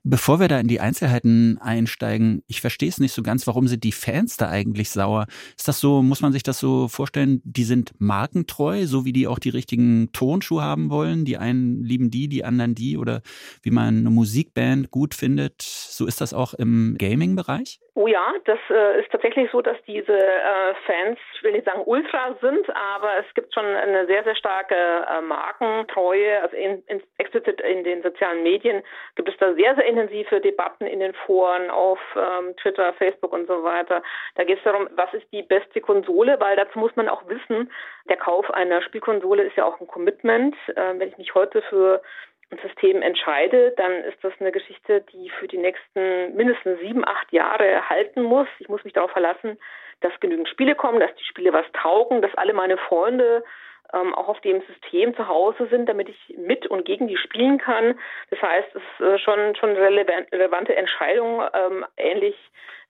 Bevor 0.08 0.38
wir 0.38 0.46
da 0.46 0.60
in 0.60 0.68
die 0.68 0.78
Einzelheiten 0.78 1.58
einsteigen, 1.60 2.44
ich 2.46 2.60
verstehe 2.60 2.88
es 2.88 3.00
nicht 3.00 3.12
so 3.12 3.24
ganz, 3.24 3.44
warum 3.48 3.66
sind 3.66 3.82
die 3.82 3.90
Fans 3.90 4.36
da 4.36 4.48
eigentlich 4.48 4.90
sauer? 4.90 5.26
Ist 5.58 5.66
das 5.66 5.80
so, 5.80 6.00
muss 6.00 6.22
man 6.22 6.30
sich 6.30 6.44
das 6.44 6.60
so 6.60 6.86
vorstellen, 6.86 7.42
die 7.44 7.64
sind 7.64 7.90
markentreu, 7.98 8.84
so 8.84 9.04
wie 9.04 9.12
die 9.12 9.26
auch 9.26 9.40
die 9.40 9.48
richtigen 9.48 10.12
Tonschuhe 10.12 10.62
haben 10.62 10.90
wollen? 10.90 11.24
Die 11.24 11.38
einen 11.38 11.82
lieben 11.82 12.12
die, 12.12 12.28
die 12.28 12.44
anderen 12.44 12.76
die 12.76 12.96
oder 12.96 13.20
wie 13.64 13.72
man 13.72 13.98
eine 13.98 14.10
Musikband 14.10 14.92
gut 14.92 15.12
findet, 15.12 15.60
so 15.62 16.06
ist 16.06 16.20
das 16.20 16.32
auch 16.32 16.54
im 16.54 16.94
Gaming-Bereich? 17.00 17.80
Oh 17.98 18.06
ja, 18.06 18.34
das 18.44 18.58
äh, 18.68 19.00
ist 19.00 19.10
tatsächlich 19.10 19.50
so, 19.50 19.62
dass 19.62 19.78
diese 19.86 20.12
äh, 20.12 20.74
Fans, 20.84 21.18
ich 21.34 21.42
will 21.42 21.52
nicht 21.52 21.64
sagen 21.64 21.80
Ultra 21.86 22.36
sind, 22.42 22.68
aber 22.76 23.08
es 23.26 23.34
gibt 23.34 23.54
schon 23.54 23.64
eine 23.64 24.06
sehr, 24.06 24.22
sehr 24.22 24.36
starke 24.36 24.74
äh, 24.74 25.22
Markentreue. 25.22 26.42
Also 26.42 26.56
in, 26.56 26.82
in, 26.88 27.02
explizit 27.16 27.58
in 27.62 27.84
den 27.84 28.02
sozialen 28.02 28.42
Medien 28.42 28.82
gibt 29.14 29.30
es 29.30 29.36
da 29.38 29.54
sehr, 29.54 29.74
sehr 29.76 29.86
intensive 29.96 30.40
Debatten 30.40 30.86
in 30.86 31.00
den 31.00 31.14
Foren 31.14 31.70
auf 31.70 31.98
ähm, 32.16 32.54
Twitter, 32.56 32.92
Facebook 32.94 33.32
und 33.32 33.46
so 33.46 33.62
weiter. 33.62 34.02
Da 34.34 34.44
geht 34.44 34.58
es 34.58 34.64
darum, 34.64 34.88
was 34.92 35.12
ist 35.14 35.26
die 35.32 35.42
beste 35.42 35.80
Konsole, 35.80 36.38
weil 36.40 36.56
dazu 36.56 36.78
muss 36.78 36.94
man 36.96 37.08
auch 37.08 37.26
wissen, 37.28 37.70
der 38.08 38.16
Kauf 38.16 38.50
einer 38.50 38.82
Spielkonsole 38.82 39.44
ist 39.44 39.56
ja 39.56 39.64
auch 39.64 39.80
ein 39.80 39.86
Commitment. 39.86 40.54
Äh, 40.68 40.98
wenn 40.98 41.08
ich 41.08 41.18
mich 41.18 41.34
heute 41.34 41.62
für 41.62 42.02
ein 42.50 42.58
System 42.58 43.02
entscheide, 43.02 43.72
dann 43.76 43.92
ist 44.04 44.22
das 44.22 44.32
eine 44.38 44.52
Geschichte, 44.52 45.00
die 45.12 45.30
für 45.30 45.48
die 45.48 45.58
nächsten 45.58 46.36
mindestens 46.36 46.78
sieben, 46.80 47.06
acht 47.06 47.32
Jahre 47.32 47.88
halten 47.88 48.22
muss. 48.22 48.48
Ich 48.60 48.68
muss 48.68 48.84
mich 48.84 48.92
darauf 48.92 49.10
verlassen, 49.10 49.58
dass 50.00 50.12
genügend 50.20 50.48
Spiele 50.48 50.74
kommen, 50.74 51.00
dass 51.00 51.14
die 51.16 51.24
Spiele 51.24 51.52
was 51.52 51.66
taugen, 51.72 52.22
dass 52.22 52.34
alle 52.36 52.52
meine 52.52 52.76
Freunde 52.76 53.42
ähm, 53.92 54.14
auch 54.14 54.28
auf 54.28 54.40
dem 54.40 54.62
System 54.62 55.14
zu 55.14 55.28
Hause 55.28 55.66
sind, 55.68 55.88
damit 55.88 56.08
ich 56.08 56.36
mit 56.38 56.66
und 56.66 56.84
gegen 56.84 57.08
die 57.08 57.16
spielen 57.16 57.58
kann. 57.58 57.98
Das 58.30 58.40
heißt, 58.42 58.68
es 58.74 58.82
ist 58.82 59.06
äh, 59.06 59.18
schon 59.18 59.54
schon 59.56 59.70
relevant, 59.76 60.30
relevante 60.32 60.74
Entscheidung, 60.76 61.42
ähm, 61.54 61.84
ähnlich 61.96 62.36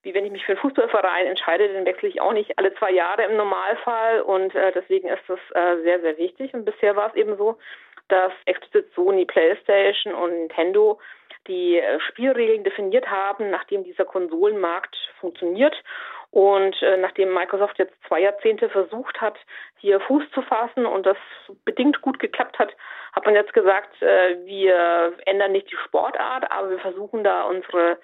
wie 0.07 0.15
wenn 0.15 0.25
ich 0.25 0.31
mich 0.31 0.45
für 0.45 0.53
einen 0.53 0.61
Fußballverein 0.61 1.27
entscheide, 1.27 1.67
den 1.67 1.85
wechsle 1.85 2.09
ich 2.09 2.21
auch 2.21 2.33
nicht 2.33 2.57
alle 2.59 2.73
zwei 2.75 2.93
Jahre 2.93 3.25
im 3.25 3.37
Normalfall 3.37 4.21
und 4.21 4.55
äh, 4.55 4.71
deswegen 4.73 5.09
ist 5.09 5.25
das 5.27 5.41
äh, 5.53 5.83
sehr, 5.83 6.01
sehr 6.01 6.17
wichtig. 6.17 6.55
Und 6.55 6.65
bisher 6.65 6.95
war 6.95 7.09
es 7.09 7.17
eben 7.17 7.37
so, 7.37 7.59
dass 8.07 8.33
explizit 8.45 8.93
Sony, 8.95 9.25
PlayStation 9.25 10.15
und 10.15 10.31
Nintendo 10.31 11.01
die 11.49 11.79
äh, 11.79 11.99
Spielregeln 12.01 12.63
definiert 12.63 13.11
haben, 13.11 13.51
nachdem 13.51 13.83
dieser 13.83 14.05
Konsolenmarkt 14.05 14.97
funktioniert. 15.21 15.75
Und 16.31 16.81
äh, 16.83 16.97
nachdem 16.97 17.33
Microsoft 17.33 17.79
jetzt 17.79 17.95
zwei 18.07 18.21
Jahrzehnte 18.21 18.69
versucht 18.69 19.21
hat, 19.21 19.39
hier 19.79 20.01
Fuß 20.01 20.25
zu 20.33 20.43
fassen 20.43 20.87
und 20.87 21.07
das 21.07 21.17
bedingt 21.65 22.03
gut 22.03 22.19
geklappt 22.19 22.59
hat, 22.59 22.77
hat 23.13 23.25
man 23.25 23.35
jetzt 23.35 23.55
gesagt, 23.55 24.01
äh, 24.03 24.37
wir 24.45 25.15
ändern 25.25 25.53
nicht 25.53 25.71
die 25.71 25.77
Sportart, 25.77 26.51
aber 26.51 26.71
wir 26.71 26.79
versuchen 26.79 27.25
da 27.25 27.45
unsere 27.45 27.99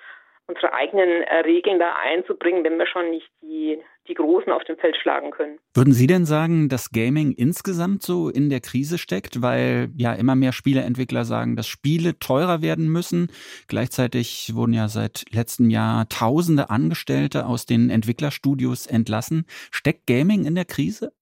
unsere 0.46 0.72
eigenen 0.72 1.22
äh, 1.22 1.38
Regeln 1.38 1.78
da 1.78 1.94
einzubringen, 2.02 2.64
wenn 2.64 2.78
wir 2.78 2.86
schon 2.86 3.10
nicht 3.10 3.28
die, 3.42 3.80
die 4.08 4.14
Großen 4.14 4.52
auf 4.52 4.64
dem 4.64 4.76
Feld 4.76 4.96
schlagen 4.96 5.30
können. 5.30 5.58
Würden 5.74 5.92
Sie 5.92 6.06
denn 6.06 6.24
sagen, 6.24 6.68
dass 6.68 6.90
Gaming 6.90 7.32
insgesamt 7.32 8.02
so 8.02 8.28
in 8.28 8.50
der 8.50 8.60
Krise 8.60 8.98
steckt, 8.98 9.40
weil 9.42 9.88
ja 9.96 10.12
immer 10.12 10.34
mehr 10.34 10.52
Spieleentwickler 10.52 11.24
sagen, 11.24 11.56
dass 11.56 11.68
Spiele 11.68 12.18
teurer 12.18 12.62
werden 12.62 12.88
müssen? 12.88 13.30
Gleichzeitig 13.68 14.52
wurden 14.54 14.74
ja 14.74 14.88
seit 14.88 15.24
letztem 15.32 15.70
Jahr 15.70 16.08
tausende 16.08 16.70
Angestellte 16.70 17.46
aus 17.46 17.64
den 17.64 17.90
Entwicklerstudios 17.90 18.86
entlassen. 18.86 19.46
Steckt 19.70 20.06
Gaming 20.06 20.44
in 20.44 20.54
der 20.54 20.64
Krise? 20.64 21.12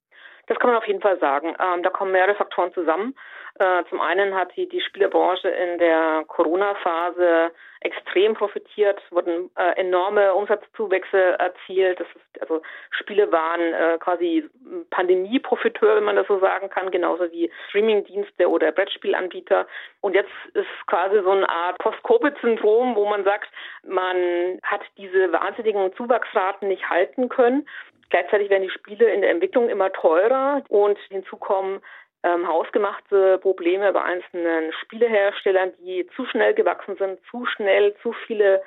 Das 0.47 0.59
kann 0.59 0.71
man 0.71 0.79
auf 0.79 0.87
jeden 0.87 1.01
Fall 1.01 1.19
sagen. 1.21 1.55
Ähm, 1.61 1.83
da 1.85 1.91
kommen 1.91 2.11
mehrere 2.11 2.35
Faktoren 2.35 2.73
zusammen. 2.73 3.15
Äh, 3.61 3.85
zum 3.89 4.01
einen 4.01 4.35
hat 4.35 4.51
die, 4.57 4.69
die 4.69 4.81
Spielebranche 4.81 5.49
in 5.49 5.79
der 5.79 6.25
Corona-Phase 6.27 7.53
extrem 7.81 8.35
profitiert, 8.35 9.01
wurden 9.11 9.51
äh, 9.57 9.81
enorme 9.81 10.35
Umsatzzuwächse 10.35 11.39
erzielt. 11.39 11.99
Das 11.99 12.07
ist, 12.09 12.43
also 12.43 12.63
Spiele 12.91 13.33
waren 13.33 13.73
äh, 13.73 13.99
quasi 13.99 14.49
Pandemie-Profiteur, 14.91 15.97
wenn 15.97 16.05
man 16.05 16.17
das 16.17 16.27
so 16.27 16.39
sagen 16.41 16.69
kann, 16.69 16.91
genauso 16.91 17.31
wie 17.33 17.51
Streaming-Dienste 17.69 18.49
oder 18.49 18.71
Brettspielanbieter. 18.73 19.67
Und 20.03 20.15
jetzt 20.15 20.31
ist 20.53 20.69
quasi 20.87 21.23
so 21.23 21.31
eine 21.31 21.49
Art 21.49 21.79
Post-Covid-Syndrom, 21.79 22.97
wo 22.97 23.09
man 23.09 23.25
sagt, 23.25 23.49
man 23.83 24.59
hat 24.63 24.83
diese 24.99 25.33
wahnsinnigen 25.33 25.95
Zuwachsraten 25.95 26.69
nicht 26.69 26.89
halten 26.89 27.31
können. 27.31 27.67
Gleichzeitig 28.11 28.51
werden 28.51 28.65
die 28.65 28.71
Spiele 28.71 29.11
in 29.11 29.23
der 29.23 29.31
Entwicklung 29.31 29.69
immer 29.69 29.91
teurer 29.93 30.63
und 30.69 30.99
hinzu 31.09 31.37
kommen 31.37 31.81
ähm, 32.23 32.47
hausgemachte 32.47 33.39
Probleme 33.39 33.93
bei 33.93 34.03
einzelnen 34.03 34.73
Spieleherstellern, 34.83 35.73
die 35.81 36.07
zu 36.15 36.27
schnell 36.27 36.55
gewachsen 36.55 36.97
sind, 36.97 37.19
zu 37.31 37.47
schnell 37.47 37.95
zu 38.03 38.13
viele 38.13 38.63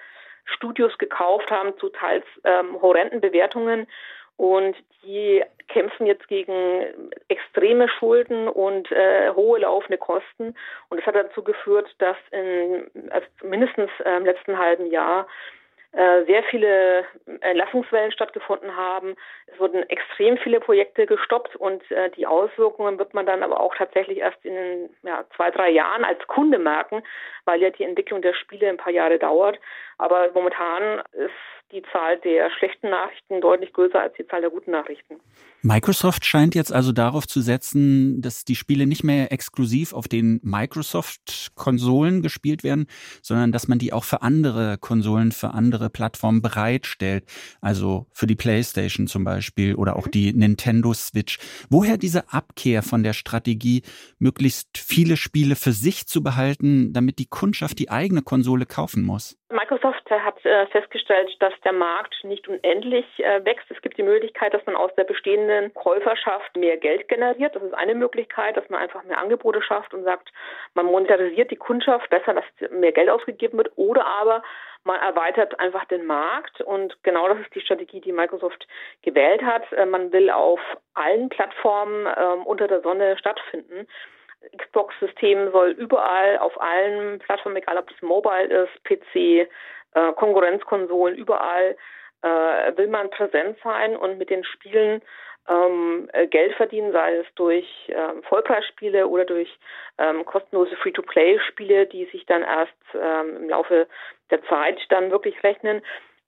Studios 0.46 0.98
gekauft 0.98 1.50
haben, 1.52 1.78
zu 1.78 1.90
teils 1.90 2.26
ähm, 2.44 2.82
horrenden 2.82 3.22
Bewertungen. 3.22 3.88
Und 4.36 4.76
die 5.04 5.44
kämpfen 5.68 6.08
jetzt 6.08 6.28
gegen 6.28 7.12
extreme 7.28 7.88
Schulden 7.88 8.48
und 8.48 8.92
äh, 8.92 9.30
hohe 9.32 9.60
laufende 9.60 9.98
Kosten. 9.98 10.56
Und 10.90 10.98
das 10.98 11.06
hat 11.06 11.16
dazu 11.16 11.44
geführt, 11.44 11.94
dass 12.00 12.18
in 12.32 12.90
also 13.12 13.28
mindestens 13.44 13.92
äh, 14.04 14.18
im 14.18 14.26
letzten 14.26 14.58
halben 14.58 14.88
Jahr 14.88 15.28
sehr 16.26 16.44
viele 16.50 17.06
Entlassungswellen 17.42 18.12
stattgefunden 18.12 18.76
haben. 18.76 19.16
Es 19.46 19.60
wurden 19.60 19.88
extrem 19.90 20.38
viele 20.38 20.60
Projekte 20.60 21.06
gestoppt 21.06 21.56
und 21.56 21.90
äh, 21.92 22.10
die 22.12 22.26
Auswirkungen 22.26 22.98
wird 22.98 23.14
man 23.14 23.28
dann 23.28 23.44
aber 23.44 23.60
auch 23.60 23.76
tatsächlich 23.76 24.18
erst 24.18 24.44
in 24.44 24.90
ja, 25.04 25.24
zwei, 25.36 25.52
drei 25.52 25.70
Jahren 25.70 26.04
als 26.04 26.26
Kunde 26.28 26.58
merken, 26.58 27.04
weil 27.46 27.62
ja 27.62 27.70
die 27.70 27.84
Entwicklung 27.84 28.24
der 28.24 28.34
Spiele 28.34 28.70
ein 28.70 28.78
paar 28.78 28.92
Jahre 28.92 29.20
dauert. 29.20 29.60
Aber 30.00 30.32
momentan 30.34 31.04
ist 31.12 31.32
die 31.72 31.82
Zahl 31.92 32.20
der 32.20 32.52
schlechten 32.52 32.90
Nachrichten 32.90 33.42
deutlich 33.42 33.74
größer 33.74 34.00
als 34.00 34.14
die 34.16 34.28
Zahl 34.28 34.42
der 34.42 34.50
guten 34.50 34.72
Nachrichten. 34.72 35.20
Microsoft 35.64 36.26
scheint 36.26 36.56
jetzt 36.56 36.74
also 36.74 36.92
darauf 36.92 37.26
zu 37.26 37.40
setzen, 37.40 38.22
dass 38.22 38.44
die 38.44 38.56
Spiele 38.56 38.86
nicht 38.86 39.04
mehr 39.04 39.32
exklusiv 39.32 39.94
auf 39.94 40.08
den 40.08 40.42
Microsoft-Konsolen 40.44 42.22
gespielt 42.22 42.64
werden, 42.64 42.88
sondern 43.22 43.52
dass 43.52 43.68
man 43.68 43.80
die 43.80 43.94
auch 43.94 44.04
für 44.04 44.22
andere 44.22 44.78
Konsolen, 44.78 45.32
für 45.32 45.52
andere 45.52 45.90
Plattformen 45.90 46.42
bereitstellt. 46.42 47.24
Also 47.62 48.08
für 48.12 48.28
die 48.28 48.36
PlayStation 48.36 49.08
zum 49.08 49.24
Beispiel 49.24 49.76
oder 49.76 49.96
auch 49.96 50.08
die 50.08 50.34
Nintendo 50.34 50.94
Switch. 50.94 51.40
Woher 51.70 51.98
diese 51.98 52.32
Abkehr 52.34 52.84
von 52.84 53.04
der 53.04 53.14
Strategie, 53.14 53.84
möglichst 54.20 54.78
viele 54.78 55.18
Spiele 55.18 55.56
für 55.56 55.72
sich 55.72 56.08
zu 56.08 56.22
behalten, 56.22 56.92
damit 56.94 57.20
die 57.20 57.28
Kundschaft 57.28 57.80
die 57.80 57.90
eigene 57.90 58.22
Konsole 58.22 58.66
kaufen 58.66 59.04
muss? 59.04 59.38
Microsoft 59.50 59.83
hat 59.84 60.46
äh, 60.46 60.66
festgestellt, 60.68 61.36
dass 61.40 61.54
der 61.64 61.74
Markt 61.74 62.24
nicht 62.24 62.48
unendlich 62.48 63.06
äh, 63.20 63.44
wächst. 63.46 63.70
Es 63.70 63.82
gibt 63.82 63.98
die 63.98 64.04
Möglichkeit, 64.04 64.54
dass 64.54 64.66
man 64.66 64.76
aus 64.76 64.94
der 64.96 65.04
bestehenden 65.04 65.74
Käuferschaft 65.74 66.56
mehr 66.56 66.78
Geld 66.78 67.08
generiert. 67.08 67.56
Das 67.56 67.64
ist 67.64 67.74
eine 67.74 67.96
Möglichkeit, 67.96 68.58
dass 68.58 68.70
man 68.70 68.82
einfach 68.82 69.04
mehr 69.04 69.20
Angebote 69.20 69.62
schafft 69.62 69.94
und 69.94 70.04
sagt, 70.04 70.32
man 70.74 70.86
monetarisiert 70.86 71.52
die 71.52 71.56
Kundschaft 71.56 72.10
besser, 72.10 72.34
dass 72.34 72.72
mehr 72.72 72.92
Geld 72.92 73.10
ausgegeben 73.10 73.58
wird. 73.58 73.72
Oder 73.76 74.06
aber 74.06 74.44
man 74.84 75.00
erweitert 75.00 75.60
einfach 75.60 75.86
den 75.86 76.06
Markt 76.06 76.62
und 76.62 77.02
genau 77.04 77.28
das 77.30 77.40
ist 77.40 77.56
die 77.56 77.62
Strategie, 77.62 78.02
die 78.02 78.12
Microsoft 78.12 78.68
gewählt 79.02 79.42
hat. 79.44 79.72
Äh, 79.74 79.86
man 79.86 80.12
will 80.12 80.30
auf 80.30 80.60
allen 80.94 81.30
Plattformen 81.30 82.08
ähm, 82.18 82.46
unter 82.46 82.68
der 82.68 82.82
Sonne 82.82 83.18
stattfinden. 83.18 83.88
Xbox-System 84.58 85.52
soll 85.52 85.70
überall 85.72 86.38
auf 86.40 86.60
allen 86.62 87.20
Plattformen, 87.20 87.58
egal 87.58 87.78
ob 87.78 87.90
das 87.90 88.02
Mobile 88.02 88.64
ist, 88.64 88.84
PC, 88.84 89.48
äh, 89.96 90.14
Konkurrenzkonsolen, 90.16 91.16
überall 91.16 91.76
äh, 92.22 92.78
will 92.78 92.88
man 92.88 93.10
präsent 93.10 93.58
sein 93.64 93.96
und 93.96 94.18
mit 94.18 94.30
den 94.30 94.44
Spielen 94.44 95.02
ähm, 95.48 96.10
äh, 96.14 96.28
Geld 96.28 96.56
verdienen, 96.56 96.92
sei 96.94 97.18
es 97.18 97.28
durch 97.36 97.68
ähm, 97.90 98.24
Vollpreisspiele 98.24 99.08
oder 99.08 99.26
durch 99.26 99.50
ähm, 99.98 100.26
kostenlose 100.26 100.76
Free-to-Play-Spiele, 100.78 101.86
die 101.88 102.06
sich 102.06 102.26
dann 102.26 102.44
erst 102.44 102.74
ähm, 102.94 103.38
im 103.38 103.50
Laufe 103.50 103.88
der 104.30 104.44
Zeit 104.46 104.80
dann 104.90 105.12
wirklich 105.12 105.44
rechnen. 105.44 105.82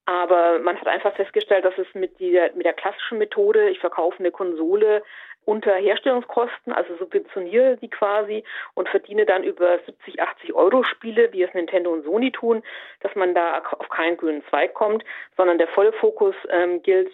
Aber 0.04 0.60
man 0.60 0.78
hat 0.80 0.86
einfach 0.86 1.16
festgestellt, 1.16 1.64
dass 1.64 1.76
es 1.78 1.92
mit 1.94 2.20
der, 2.20 2.52
mit 2.54 2.64
der 2.64 2.74
klassischen 2.74 3.18
Methode, 3.18 3.70
ich 3.70 3.80
verkaufe 3.80 4.20
eine 4.20 4.30
Konsole 4.30 5.02
unter 5.46 5.74
Herstellungskosten, 5.74 6.72
also 6.72 6.94
subventioniere 6.96 7.78
die 7.78 7.88
quasi 7.88 8.44
und 8.74 8.88
verdiene 8.88 9.24
dann 9.24 9.44
über 9.44 9.78
70, 9.86 10.20
80 10.20 10.52
Euro 10.52 10.82
Spiele, 10.82 11.32
wie 11.32 11.42
es 11.42 11.54
Nintendo 11.54 11.90
und 11.90 12.04
Sony 12.04 12.32
tun, 12.32 12.62
dass 13.00 13.14
man 13.14 13.34
da 13.34 13.62
auf 13.78 13.88
keinen 13.88 14.18
grünen 14.18 14.44
Zweig 14.50 14.74
kommt, 14.74 15.04
sondern 15.36 15.58
der 15.58 15.68
volle 15.68 15.92
Fokus 15.94 16.34
ähm, 16.50 16.82
gilt 16.82 17.10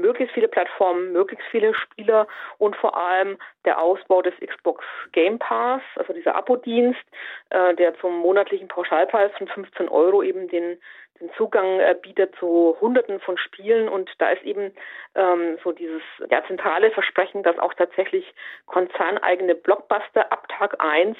möglichst 0.00 0.34
viele 0.34 0.48
Plattformen, 0.48 1.12
möglichst 1.12 1.46
viele 1.50 1.74
Spieler 1.74 2.26
und 2.58 2.76
vor 2.76 2.96
allem 2.96 3.38
der 3.64 3.80
Ausbau 3.80 4.22
des 4.22 4.34
Xbox 4.40 4.84
Game 5.12 5.38
Pass, 5.38 5.82
also 5.96 6.12
dieser 6.12 6.34
Abo-Dienst, 6.34 7.00
äh, 7.50 7.74
der 7.74 7.94
zum 7.98 8.18
monatlichen 8.18 8.68
Pauschalpreis 8.68 9.30
von 9.36 9.48
15 9.48 9.88
Euro 9.88 10.22
eben 10.22 10.48
den, 10.48 10.78
den 11.20 11.30
Zugang 11.36 11.80
äh, 11.80 11.94
bietet 12.00 12.34
zu 12.36 12.76
Hunderten 12.80 13.20
von 13.20 13.36
Spielen. 13.36 13.88
Und 13.88 14.10
da 14.18 14.30
ist 14.30 14.42
eben 14.42 14.72
ähm, 15.14 15.58
so 15.62 15.72
dieses 15.72 16.02
ja, 16.30 16.42
zentrale 16.46 16.90
Versprechen, 16.90 17.42
dass 17.42 17.58
auch 17.58 17.74
tatsächlich 17.74 18.34
konzerneigene 18.66 19.54
Blockbuster 19.54 20.32
ab 20.32 20.48
Tag 20.48 20.76
1 20.78 21.16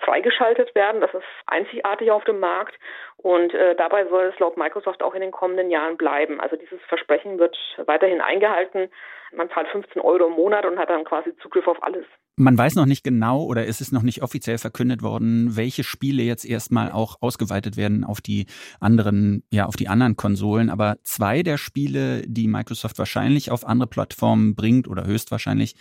freigeschaltet 0.00 0.74
werden. 0.74 1.00
Das 1.00 1.12
ist 1.14 1.24
einzigartig 1.46 2.10
auf 2.10 2.24
dem 2.24 2.40
Markt 2.40 2.78
und 3.16 3.54
äh, 3.54 3.74
dabei 3.74 4.06
soll 4.06 4.26
es 4.26 4.38
laut 4.38 4.56
Microsoft 4.56 5.02
auch 5.02 5.14
in 5.14 5.20
den 5.20 5.30
kommenden 5.30 5.70
Jahren 5.70 5.96
bleiben. 5.96 6.40
Also 6.40 6.56
dieses 6.56 6.80
Versprechen 6.88 7.38
wird 7.38 7.56
weiterhin 7.86 8.20
eingehalten. 8.20 8.90
Man 9.32 9.50
zahlt 9.50 9.68
15 9.68 10.00
Euro 10.02 10.26
im 10.26 10.32
Monat 10.32 10.64
und 10.64 10.78
hat 10.78 10.90
dann 10.90 11.04
quasi 11.04 11.36
Zugriff 11.38 11.68
auf 11.68 11.82
alles. 11.82 12.04
Man 12.36 12.56
weiß 12.56 12.74
noch 12.76 12.86
nicht 12.86 13.04
genau 13.04 13.42
oder 13.42 13.66
ist 13.66 13.82
es 13.82 13.92
noch 13.92 14.02
nicht 14.02 14.22
offiziell 14.22 14.56
verkündet 14.56 15.02
worden, 15.02 15.56
welche 15.56 15.84
Spiele 15.84 16.22
jetzt 16.22 16.46
erstmal 16.46 16.90
auch 16.90 17.16
ausgeweitet 17.20 17.76
werden 17.76 18.02
auf 18.02 18.22
die 18.22 18.46
anderen, 18.80 19.42
ja, 19.50 19.66
auf 19.66 19.76
die 19.76 19.88
anderen 19.88 20.16
Konsolen. 20.16 20.70
Aber 20.70 20.96
zwei 21.02 21.42
der 21.42 21.58
Spiele, 21.58 22.22
die 22.26 22.48
Microsoft 22.48 22.98
wahrscheinlich 22.98 23.50
auf 23.50 23.66
andere 23.66 23.88
Plattformen 23.88 24.54
bringt 24.54 24.88
oder 24.88 25.04
höchstwahrscheinlich 25.04 25.74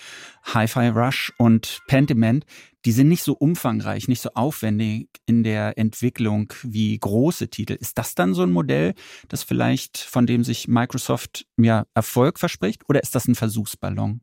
Hi-Fi 0.43 0.89
Rush 0.89 1.31
und 1.37 1.79
Pentiment, 1.87 2.45
die 2.85 2.91
sind 2.91 3.09
nicht 3.09 3.23
so 3.23 3.33
umfangreich, 3.33 4.07
nicht 4.07 4.21
so 4.21 4.31
aufwendig 4.33 5.09
in 5.25 5.43
der 5.43 5.77
Entwicklung 5.77 6.51
wie 6.63 6.97
große 6.97 7.49
Titel. 7.49 7.73
Ist 7.73 7.97
das 7.97 8.15
dann 8.15 8.33
so 8.33 8.43
ein 8.43 8.51
Modell, 8.51 8.95
das 9.27 9.43
vielleicht 9.43 9.97
von 9.97 10.25
dem 10.25 10.43
sich 10.43 10.67
Microsoft 10.67 11.45
ja 11.57 11.85
Erfolg 11.93 12.39
verspricht 12.39 12.83
oder 12.89 13.01
ist 13.01 13.15
das 13.15 13.27
ein 13.27 13.35
Versuchsballon? 13.35 14.21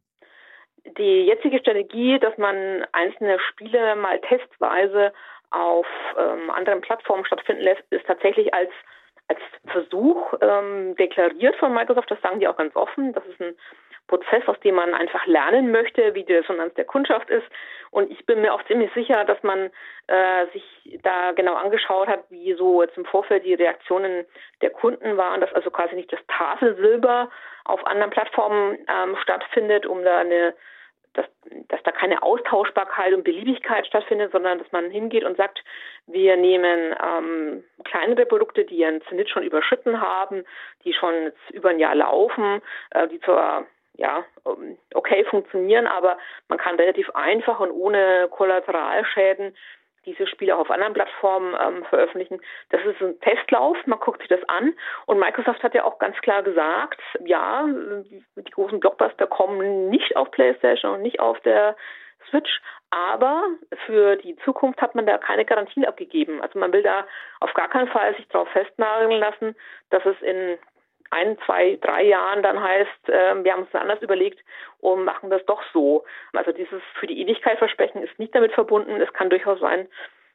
Die 0.98 1.26
jetzige 1.26 1.58
Strategie, 1.58 2.18
dass 2.18 2.36
man 2.38 2.86
einzelne 2.92 3.38
Spiele 3.40 3.96
mal 3.96 4.20
testweise 4.20 5.12
auf 5.50 5.86
ähm, 6.18 6.50
anderen 6.50 6.80
Plattformen 6.80 7.24
stattfinden 7.24 7.62
lässt, 7.62 7.82
ist 7.90 8.06
tatsächlich 8.06 8.52
als 8.52 8.70
als 9.28 9.40
Versuch 9.66 10.34
ähm, 10.40 10.94
deklariert 10.96 11.56
von 11.56 11.74
Microsoft. 11.74 12.10
Das 12.10 12.20
sagen 12.20 12.40
die 12.40 12.48
auch 12.48 12.56
ganz 12.56 12.76
offen. 12.76 13.12
Das 13.12 13.26
ist 13.26 13.40
ein 13.40 13.56
Prozess, 14.06 14.46
aus 14.46 14.58
dem 14.60 14.76
man 14.76 14.94
einfach 14.94 15.26
lernen 15.26 15.72
möchte, 15.72 16.14
wie 16.14 16.22
die 16.22 16.34
Resonanz 16.34 16.74
der 16.74 16.84
Kundschaft 16.84 17.28
ist. 17.28 17.46
Und 17.90 18.10
ich 18.10 18.24
bin 18.26 18.40
mir 18.40 18.54
auch 18.54 18.62
ziemlich 18.64 18.92
sicher, 18.94 19.24
dass 19.24 19.42
man 19.42 19.70
äh, 20.06 20.46
sich 20.52 21.00
da 21.02 21.32
genau 21.32 21.54
angeschaut 21.54 22.06
hat, 22.06 22.24
wie 22.30 22.54
so 22.54 22.82
jetzt 22.82 22.96
im 22.96 23.04
Vorfeld 23.04 23.44
die 23.44 23.54
Reaktionen 23.54 24.24
der 24.62 24.70
Kunden 24.70 25.16
waren, 25.16 25.40
dass 25.40 25.52
also 25.54 25.70
quasi 25.70 25.96
nicht 25.96 26.12
das 26.12 26.20
Tafelsilber 26.28 27.30
auf 27.64 27.84
anderen 27.86 28.10
Plattformen 28.10 28.78
ähm, 28.88 29.16
stattfindet, 29.22 29.86
um 29.86 30.04
da 30.04 30.18
eine 30.18 30.54
dass, 31.16 31.26
dass 31.68 31.82
da 31.82 31.90
keine 31.92 32.22
Austauschbarkeit 32.22 33.12
und 33.12 33.24
Beliebigkeit 33.24 33.86
stattfindet, 33.86 34.32
sondern 34.32 34.58
dass 34.58 34.70
man 34.72 34.90
hingeht 34.90 35.24
und 35.24 35.36
sagt, 35.36 35.62
wir 36.06 36.36
nehmen 36.36 36.94
ähm, 37.02 37.64
kleinere 37.84 38.26
Produkte, 38.26 38.64
die 38.64 38.76
ihren 38.76 39.02
Zenit 39.02 39.30
schon 39.30 39.42
überschritten 39.42 40.00
haben, 40.00 40.44
die 40.84 40.92
schon 40.92 41.14
jetzt 41.24 41.50
über 41.50 41.70
ein 41.70 41.78
Jahr 41.78 41.94
laufen, 41.94 42.62
äh, 42.90 43.08
die 43.08 43.20
zwar 43.20 43.66
ja, 43.94 44.24
ähm, 44.46 44.76
okay 44.94 45.24
funktionieren, 45.24 45.86
aber 45.86 46.18
man 46.48 46.58
kann 46.58 46.76
relativ 46.76 47.10
einfach 47.10 47.60
und 47.60 47.70
ohne 47.70 48.28
Kollateralschäden 48.30 49.56
diese 50.06 50.26
Spiele 50.26 50.56
auch 50.56 50.60
auf 50.60 50.70
anderen 50.70 50.94
Plattformen 50.94 51.54
ähm, 51.60 51.84
veröffentlichen. 51.84 52.40
Das 52.70 52.80
ist 52.84 53.00
ein 53.02 53.20
Testlauf, 53.20 53.76
man 53.86 53.98
guckt 53.98 54.20
sich 54.20 54.28
das 54.28 54.48
an. 54.48 54.74
Und 55.06 55.18
Microsoft 55.18 55.62
hat 55.62 55.74
ja 55.74 55.84
auch 55.84 55.98
ganz 55.98 56.16
klar 56.18 56.42
gesagt, 56.42 57.00
ja, 57.24 57.66
die 57.66 58.50
großen 58.50 58.80
Blockbuster 58.80 59.26
kommen 59.26 59.90
nicht 59.90 60.16
auf 60.16 60.30
PlayStation 60.30 60.94
und 60.94 61.02
nicht 61.02 61.20
auf 61.20 61.38
der 61.40 61.76
Switch, 62.30 62.60
aber 62.90 63.44
für 63.86 64.16
die 64.16 64.36
Zukunft 64.44 64.80
hat 64.80 64.94
man 64.94 65.06
da 65.06 65.18
keine 65.18 65.44
Garantien 65.44 65.84
abgegeben. 65.84 66.40
Also 66.40 66.58
man 66.58 66.72
will 66.72 66.82
da 66.82 67.06
auf 67.40 67.52
gar 67.54 67.68
keinen 67.68 67.88
Fall 67.88 68.14
sich 68.16 68.26
darauf 68.28 68.48
festnageln 68.50 69.12
lassen, 69.12 69.56
dass 69.90 70.04
es 70.06 70.20
in 70.22 70.58
ein, 71.10 71.36
zwei, 71.46 71.78
drei 71.80 72.04
Jahren 72.04 72.42
dann 72.42 72.62
heißt, 72.62 73.08
äh, 73.08 73.44
wir 73.44 73.52
haben 73.52 73.62
uns 73.62 73.74
anders 73.74 74.02
überlegt 74.02 74.38
und 74.78 75.04
machen 75.04 75.30
das 75.30 75.44
doch 75.46 75.62
so. 75.72 76.04
Also 76.32 76.52
dieses 76.52 76.82
für 76.98 77.06
die 77.06 77.20
Ewigkeit 77.20 77.58
Versprechen 77.58 78.02
ist 78.02 78.18
nicht 78.18 78.34
damit 78.34 78.52
verbunden. 78.52 79.00
Es 79.00 79.12
kann 79.12 79.30
durchaus 79.30 79.60
sein, 79.60 79.88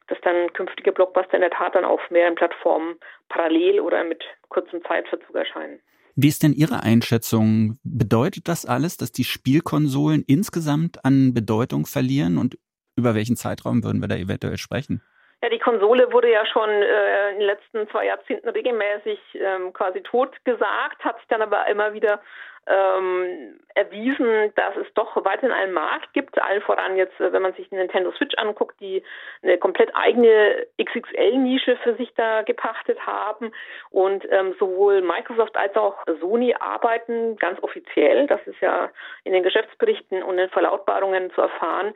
dass 0.08 0.20
dann 0.22 0.52
künftige 0.52 0.92
Blockbuster 0.92 1.34
in 1.34 1.40
der 1.40 1.50
Tat 1.50 1.74
dann 1.74 1.84
auf 1.84 2.00
mehreren 2.10 2.34
Plattformen 2.34 2.96
parallel 3.28 3.80
oder 3.80 4.04
mit 4.04 4.22
kurzem 4.48 4.82
Zeitverzug 4.84 5.34
erscheinen. 5.34 5.80
Wie 6.14 6.28
ist 6.28 6.42
denn 6.42 6.52
Ihre 6.52 6.82
Einschätzung? 6.82 7.78
Bedeutet 7.84 8.46
das 8.46 8.66
alles, 8.66 8.98
dass 8.98 9.12
die 9.12 9.24
Spielkonsolen 9.24 10.24
insgesamt 10.26 11.04
an 11.04 11.32
Bedeutung 11.32 11.86
verlieren 11.86 12.36
und 12.36 12.58
über 12.96 13.14
welchen 13.14 13.36
Zeitraum 13.36 13.82
würden 13.82 14.02
wir 14.02 14.08
da 14.08 14.16
eventuell 14.16 14.58
sprechen? 14.58 15.02
Ja, 15.42 15.48
die 15.48 15.58
Konsole 15.58 16.12
wurde 16.12 16.30
ja 16.30 16.46
schon 16.46 16.70
äh, 16.70 17.30
in 17.32 17.40
den 17.40 17.46
letzten 17.46 17.88
zwei 17.88 18.06
Jahrzehnten 18.06 18.48
regelmäßig 18.48 19.18
ähm, 19.34 19.72
quasi 19.72 20.00
tot 20.00 20.32
gesagt, 20.44 21.04
hat 21.04 21.18
sich 21.18 21.26
dann 21.26 21.42
aber 21.42 21.66
immer 21.66 21.92
wieder 21.92 22.20
ähm, 22.66 23.58
erwiesen, 23.74 24.52
dass 24.54 24.76
es 24.76 24.86
doch 24.94 25.16
weiterhin 25.24 25.50
einen 25.50 25.72
Markt 25.72 26.12
gibt, 26.12 26.40
allen 26.40 26.62
voran 26.62 26.96
jetzt, 26.96 27.18
äh, 27.20 27.32
wenn 27.32 27.42
man 27.42 27.54
sich 27.54 27.70
Nintendo 27.70 28.12
Switch 28.12 28.36
anguckt, 28.38 28.80
die 28.80 29.02
eine 29.42 29.58
komplett 29.58 29.90
eigene 29.94 30.66
XXL-Nische 30.80 31.76
für 31.82 31.94
sich 31.96 32.14
da 32.14 32.42
gepachtet 32.42 33.04
haben 33.04 33.52
und 33.90 34.24
ähm, 34.30 34.54
sowohl 34.58 35.02
Microsoft 35.02 35.56
als 35.56 35.74
auch 35.76 35.96
Sony 36.20 36.54
arbeiten 36.58 37.36
ganz 37.36 37.60
offiziell, 37.62 38.26
das 38.26 38.40
ist 38.46 38.60
ja 38.60 38.90
in 39.24 39.32
den 39.32 39.42
Geschäftsberichten 39.42 40.22
und 40.22 40.36
den 40.36 40.50
Verlautbarungen 40.50 41.32
zu 41.32 41.40
erfahren, 41.40 41.94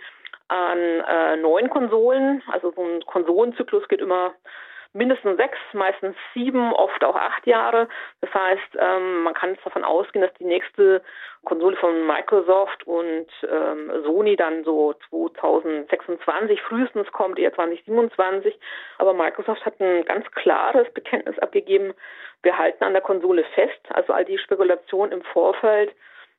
an 0.49 0.79
äh, 0.79 1.37
neuen 1.37 1.71
Konsolen. 1.71 2.43
Also 2.51 2.73
so 2.73 2.83
ein 2.83 3.05
Konsolenzyklus 3.07 3.87
geht 3.89 4.01
immer 4.01 4.35
mindestens 4.97 5.37
sechs, 5.37 5.59
meistens 5.73 6.17
sieben, 6.35 6.73
oft 6.73 7.05
auch 7.05 7.15
acht 7.15 7.47
Jahre. 7.47 7.89
Das 8.21 8.33
heißt, 8.33 8.77
ähm, 8.79 9.23
man 9.23 9.35
kann 9.35 9.57
davon 9.63 9.85
ausgehen, 9.85 10.23
dass 10.25 10.35
die 10.35 10.45
nächste 10.45 11.03
Konsole 11.45 11.77
von 11.77 12.07
Microsoft 12.07 12.87
und 12.87 13.27
ähm, 13.49 13.93
Sony 14.05 14.37
dann 14.37 14.65
so 14.65 14.95
2026 15.11 16.61
frühestens 16.63 17.11
kommt, 17.13 17.39
eher 17.39 17.55
2027. 17.55 18.59
Aber 18.99 19.13
Microsoft 19.13 19.65
hat 19.65 19.81
ein 19.81 20.05
ganz 20.05 20.29
klares 20.33 20.93
Bekenntnis 20.93 21.39
abgegeben, 21.39 21.95
wir 22.43 22.59
halten 22.59 22.85
an 22.85 22.93
der 22.93 23.03
Konsole 23.03 23.45
fest. 23.55 23.81
Also 23.91 24.13
all 24.13 24.25
die 24.25 24.39
Spekulationen 24.39 25.13
im 25.13 25.23
Vorfeld 25.23 25.95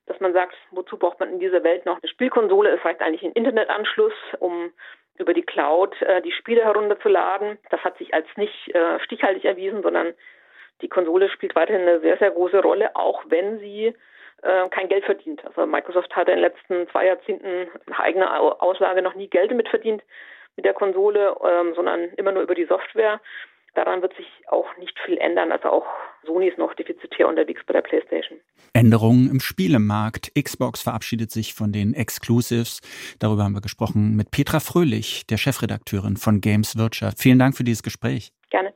dass 0.08 0.20
man 0.20 0.32
sagt, 0.32 0.54
wozu 0.70 0.96
braucht 0.96 1.20
man 1.20 1.32
in 1.32 1.40
dieser 1.40 1.62
Welt 1.62 1.86
noch 1.86 2.00
eine 2.00 2.08
Spielkonsole? 2.08 2.70
Es 2.70 2.84
reicht 2.84 3.00
eigentlich 3.00 3.22
ein 3.22 3.32
Internetanschluss, 3.32 4.12
um 4.38 4.72
über 5.18 5.34
die 5.34 5.42
Cloud 5.42 6.00
äh, 6.02 6.22
die 6.22 6.32
Spiele 6.32 6.64
herunterzuladen. 6.64 7.58
Das 7.70 7.82
hat 7.82 7.98
sich 7.98 8.14
als 8.14 8.26
nicht 8.36 8.74
äh, 8.74 8.98
stichhaltig 9.00 9.44
erwiesen, 9.44 9.82
sondern 9.82 10.14
die 10.80 10.88
Konsole 10.88 11.28
spielt 11.28 11.56
weiterhin 11.56 11.82
eine 11.82 12.00
sehr, 12.00 12.16
sehr 12.18 12.30
große 12.30 12.60
Rolle, 12.60 12.94
auch 12.94 13.24
wenn 13.28 13.58
sie 13.58 13.94
äh, 14.42 14.68
kein 14.70 14.88
Geld 14.88 15.04
verdient. 15.04 15.44
Also 15.44 15.66
Microsoft 15.66 16.14
hat 16.14 16.28
in 16.28 16.36
den 16.36 16.42
letzten 16.42 16.88
zwei 16.88 17.06
Jahrzehnten 17.06 17.68
nach 17.86 18.00
eigener 18.00 18.62
Auslage 18.62 19.02
noch 19.02 19.14
nie 19.14 19.28
Geld 19.28 19.52
mit 19.52 19.68
verdient 19.68 20.02
mit 20.56 20.64
der 20.64 20.74
Konsole, 20.74 21.36
ähm, 21.44 21.74
sondern 21.74 22.10
immer 22.16 22.32
nur 22.32 22.42
über 22.42 22.54
die 22.54 22.64
Software. 22.64 23.20
Daran 23.74 24.02
wird 24.02 24.14
sich 24.16 24.26
auch 24.48 24.66
nicht 24.78 24.98
viel 25.04 25.18
ändern. 25.18 25.52
Also 25.52 25.68
auch 25.68 25.86
Sony 26.26 26.48
ist 26.48 26.58
noch 26.58 26.74
defizitär 26.74 27.28
unterwegs 27.28 27.62
bei 27.66 27.72
der 27.72 27.82
PlayStation. 27.82 28.38
Änderungen 28.72 29.30
im 29.30 29.40
Spielemarkt. 29.40 30.32
Xbox 30.34 30.82
verabschiedet 30.82 31.30
sich 31.30 31.54
von 31.54 31.72
den 31.72 31.94
Exclusives. 31.94 32.80
Darüber 33.18 33.44
haben 33.44 33.54
wir 33.54 33.60
gesprochen 33.60 34.16
mit 34.16 34.30
Petra 34.30 34.60
Fröhlich, 34.60 35.26
der 35.26 35.36
Chefredakteurin 35.36 36.16
von 36.16 36.40
Games 36.40 36.76
Wirtschaft. 36.76 37.18
Vielen 37.20 37.38
Dank 37.38 37.56
für 37.56 37.64
dieses 37.64 37.82
Gespräch. 37.82 38.32
Gerne. 38.50 38.72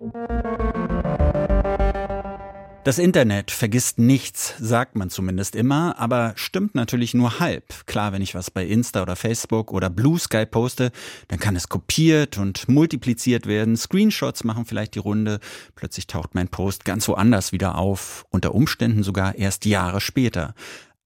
Das 2.85 2.99
Internet 2.99 3.53
vergisst 3.53 4.01
nichts, 4.01 4.55
sagt 4.59 4.97
man 4.97 5.09
zumindest 5.09 5.55
immer, 5.55 6.01
aber 6.01 6.33
stimmt 6.35 6.75
natürlich 6.75 7.15
nur 7.15 7.39
halb. 7.39 7.87
Klar, 7.87 8.13
wenn 8.13 8.23
ich 8.23 8.35
was 8.35 8.51
bei 8.51 8.67
Insta 8.67 9.03
oder 9.03 9.15
Facebook 9.15 9.71
oder 9.71 9.89
Blue 9.89 10.19
Sky 10.19 10.47
poste, 10.47 10.91
dann 11.29 11.39
kann 11.39 11.55
es 11.55 11.69
kopiert 11.69 12.39
und 12.39 12.69
multipliziert 12.69 13.47
werden. 13.47 13.77
Screenshots 13.77 14.43
machen 14.43 14.65
vielleicht 14.65 14.97
die 14.97 14.99
Runde. 14.99 15.39
Plötzlich 15.77 16.09
taucht 16.09 16.35
mein 16.35 16.49
Post 16.49 16.85
ganz 16.85 17.07
woanders 17.07 17.53
wieder 17.53 17.79
auf, 17.79 18.25
unter 18.31 18.53
Umständen 18.53 19.05
sogar 19.05 19.37
erst 19.37 19.65
Jahre 19.65 20.01
später. 20.01 20.53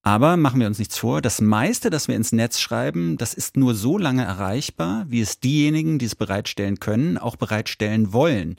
Aber 0.01 0.35
machen 0.35 0.59
wir 0.59 0.67
uns 0.67 0.79
nichts 0.79 0.97
vor, 0.97 1.21
das 1.21 1.41
meiste, 1.41 1.91
das 1.91 2.07
wir 2.07 2.15
ins 2.15 2.31
Netz 2.31 2.59
schreiben, 2.59 3.17
das 3.19 3.35
ist 3.35 3.55
nur 3.55 3.75
so 3.75 3.99
lange 3.99 4.23
erreichbar, 4.23 5.05
wie 5.09 5.21
es 5.21 5.39
diejenigen, 5.39 5.99
die 5.99 6.05
es 6.05 6.15
bereitstellen 6.15 6.79
können, 6.79 7.19
auch 7.19 7.35
bereitstellen 7.35 8.13
wollen. 8.13 8.55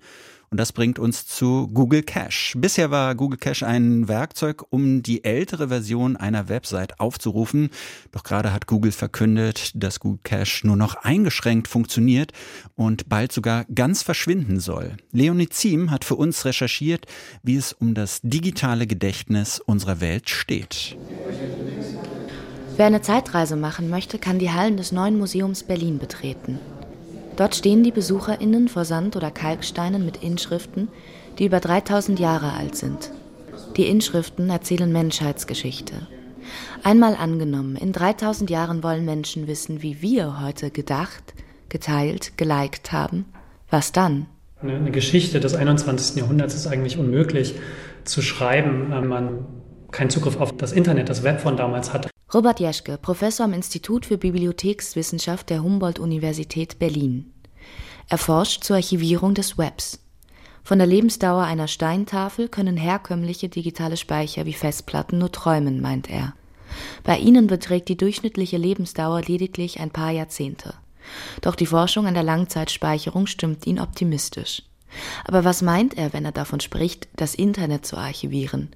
Und 0.51 0.59
das 0.59 0.73
bringt 0.73 0.99
uns 0.99 1.27
zu 1.27 1.69
Google 1.69 2.03
Cache. 2.03 2.57
Bisher 2.57 2.91
war 2.91 3.15
Google 3.15 3.39
Cache 3.39 3.67
ein 3.67 4.09
Werkzeug, 4.09 4.65
um 4.71 5.03
die 5.03 5.25
ältere 5.25 5.69
Version 5.69 6.17
einer 6.17 6.49
Website 6.49 7.01
aufzurufen. 7.01 7.71
Doch 8.13 8.23
gerade 8.23 8.53
hat 8.53 8.67
Google 8.67 8.93
verkündet, 8.93 9.73
dass 9.75 10.01
Google 10.01 10.21
Cache 10.23 10.67
nur 10.67 10.77
noch 10.77 10.95
eingeschränkt 10.97 11.69
funktioniert 11.69 12.33
und 12.77 13.09
bald 13.09 13.33
sogar 13.33 13.67
ganz 13.75 14.03
verschwinden 14.03 14.59
soll. 14.59 14.97
Leonie 15.13 15.49
Ziem 15.49 15.91
hat 15.91 16.05
für 16.05 16.17
uns 16.17 16.45
recherchiert, 16.45 17.07
wie 17.43 17.57
es 17.57 17.73
um 17.75 17.95
das 17.95 18.21
digitale 18.23 18.87
Gedächtnis 18.87 19.61
unserer 19.61 20.01
Welt 20.01 20.31
steht. 20.31 20.97
Wer 22.77 22.87
eine 22.87 23.03
Zeitreise 23.03 23.57
machen 23.57 23.91
möchte, 23.91 24.19
kann 24.19 24.39
die 24.39 24.53
Hallen 24.53 24.77
des 24.77 24.93
neuen 24.93 25.19
Museums 25.19 25.65
Berlin 25.65 25.99
betreten. 25.99 26.61
Dort 27.39 27.55
stehen 27.55 27.85
die 27.85 27.93
BesucherInnen 27.93 28.67
vor 28.67 28.85
Sand- 28.85 29.15
oder 29.15 29.31
Kalksteinen 29.31 30.05
mit 30.05 30.25
Inschriften, 30.25 30.89
die 31.39 31.47
über 31.47 31.61
3000 31.61 32.19
Jahre 32.19 32.53
alt 32.55 32.75
sind. 32.75 33.13
Die 33.77 33.87
Inschriften 33.87 34.51
erzählen 34.51 34.91
Menschheitsgeschichte. 34.91 35.95
Einmal 36.83 37.15
angenommen, 37.15 37.77
in 37.77 37.93
3000 37.93 38.51
Jahren 38.51 38.83
wollen 38.83 39.05
Menschen 39.05 39.47
wissen, 39.47 39.83
wie 39.83 40.03
wir 40.03 40.43
heute 40.43 40.73
gedacht, 40.73 41.35
geteilt, 41.69 42.37
geliked 42.37 42.91
haben, 42.91 43.25
was 43.71 43.93
dann? 43.93 44.27
Eine 44.61 44.91
Geschichte 44.91 45.39
des 45.39 45.55
21. 45.55 46.17
Jahrhunderts 46.17 46.57
ist 46.57 46.67
eigentlich 46.67 46.99
unmöglich 46.99 47.55
zu 48.03 48.21
schreiben, 48.21 48.89
wenn 48.91 49.07
man 49.07 49.47
keinen 49.93 50.11
Zugriff 50.11 50.41
auf 50.41 50.57
das 50.57 50.73
Internet, 50.73 51.09
das 51.09 51.23
Web 51.23 51.41
von 51.41 51.57
damals 51.57 51.93
hat. 51.93 52.11
Robert 52.35 52.61
Jeschke, 52.61 52.99
Professor 52.99 53.45
am 53.47 53.55
Institut 53.55 54.05
für 54.05 54.19
Bibliothekswissenschaft 54.19 55.49
der 55.49 55.63
Humboldt-Universität 55.63 56.79
Berlin. 56.79 57.33
Er 58.07 58.19
forscht 58.19 58.65
zur 58.65 58.77
Archivierung 58.77 59.33
des 59.33 59.57
Webs. 59.57 60.01
Von 60.63 60.77
der 60.77 60.87
Lebensdauer 60.87 61.45
einer 61.45 61.69
Steintafel 61.69 62.49
können 62.49 62.77
herkömmliche 62.77 63.49
digitale 63.49 63.97
Speicher 63.97 64.45
wie 64.45 64.53
Festplatten 64.53 65.17
nur 65.17 65.33
träumen, 65.33 65.81
meint 65.81 66.11
er. 66.11 66.35
Bei 67.03 67.17
ihnen 67.17 67.47
beträgt 67.47 67.89
die 67.89 67.97
durchschnittliche 67.97 68.59
Lebensdauer 68.59 69.23
lediglich 69.23 69.81
ein 69.81 69.91
paar 69.91 70.11
Jahrzehnte. 70.11 70.75
Doch 71.41 71.55
die 71.55 71.65
Forschung 71.65 72.07
an 72.07 72.13
der 72.13 72.25
Langzeitspeicherung 72.25 73.27
stimmt 73.27 73.67
ihn 73.67 73.81
optimistisch. 73.81 74.65
Aber 75.25 75.45
was 75.45 75.63
meint 75.63 75.97
er, 75.97 76.13
wenn 76.13 76.27
er 76.27 76.33
davon 76.33 76.61
spricht, 76.61 77.09
das 77.17 77.35
Internet 77.35 77.87
zu 77.87 77.97
archivieren? 77.97 78.69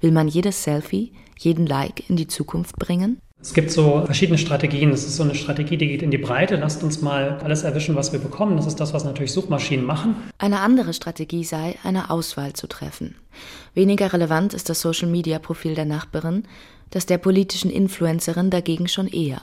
Will 0.00 0.12
man 0.12 0.28
jedes 0.28 0.62
Selfie, 0.62 1.12
jeden 1.38 1.66
Like 1.66 2.08
in 2.08 2.16
die 2.16 2.26
Zukunft 2.26 2.76
bringen? 2.76 3.20
Es 3.42 3.54
gibt 3.54 3.70
so 3.70 4.02
verschiedene 4.04 4.36
Strategien. 4.36 4.90
Das 4.90 5.04
ist 5.04 5.16
so 5.16 5.22
eine 5.22 5.34
Strategie, 5.34 5.78
die 5.78 5.88
geht 5.88 6.02
in 6.02 6.10
die 6.10 6.18
Breite. 6.18 6.56
Lasst 6.56 6.82
uns 6.82 7.00
mal 7.00 7.38
alles 7.42 7.62
erwischen, 7.62 7.96
was 7.96 8.12
wir 8.12 8.20
bekommen. 8.20 8.56
Das 8.56 8.66
ist 8.66 8.80
das, 8.80 8.92
was 8.92 9.04
natürlich 9.04 9.32
Suchmaschinen 9.32 9.84
machen. 9.84 10.14
Eine 10.36 10.60
andere 10.60 10.92
Strategie 10.92 11.44
sei, 11.44 11.76
eine 11.82 12.10
Auswahl 12.10 12.52
zu 12.52 12.66
treffen. 12.66 13.14
Weniger 13.72 14.12
relevant 14.12 14.52
ist 14.52 14.68
das 14.68 14.82
Social-Media-Profil 14.82 15.74
der 15.74 15.86
Nachbarin, 15.86 16.44
das 16.90 17.06
der 17.06 17.16
politischen 17.16 17.70
Influencerin 17.70 18.50
dagegen 18.50 18.88
schon 18.88 19.06
eher. 19.06 19.40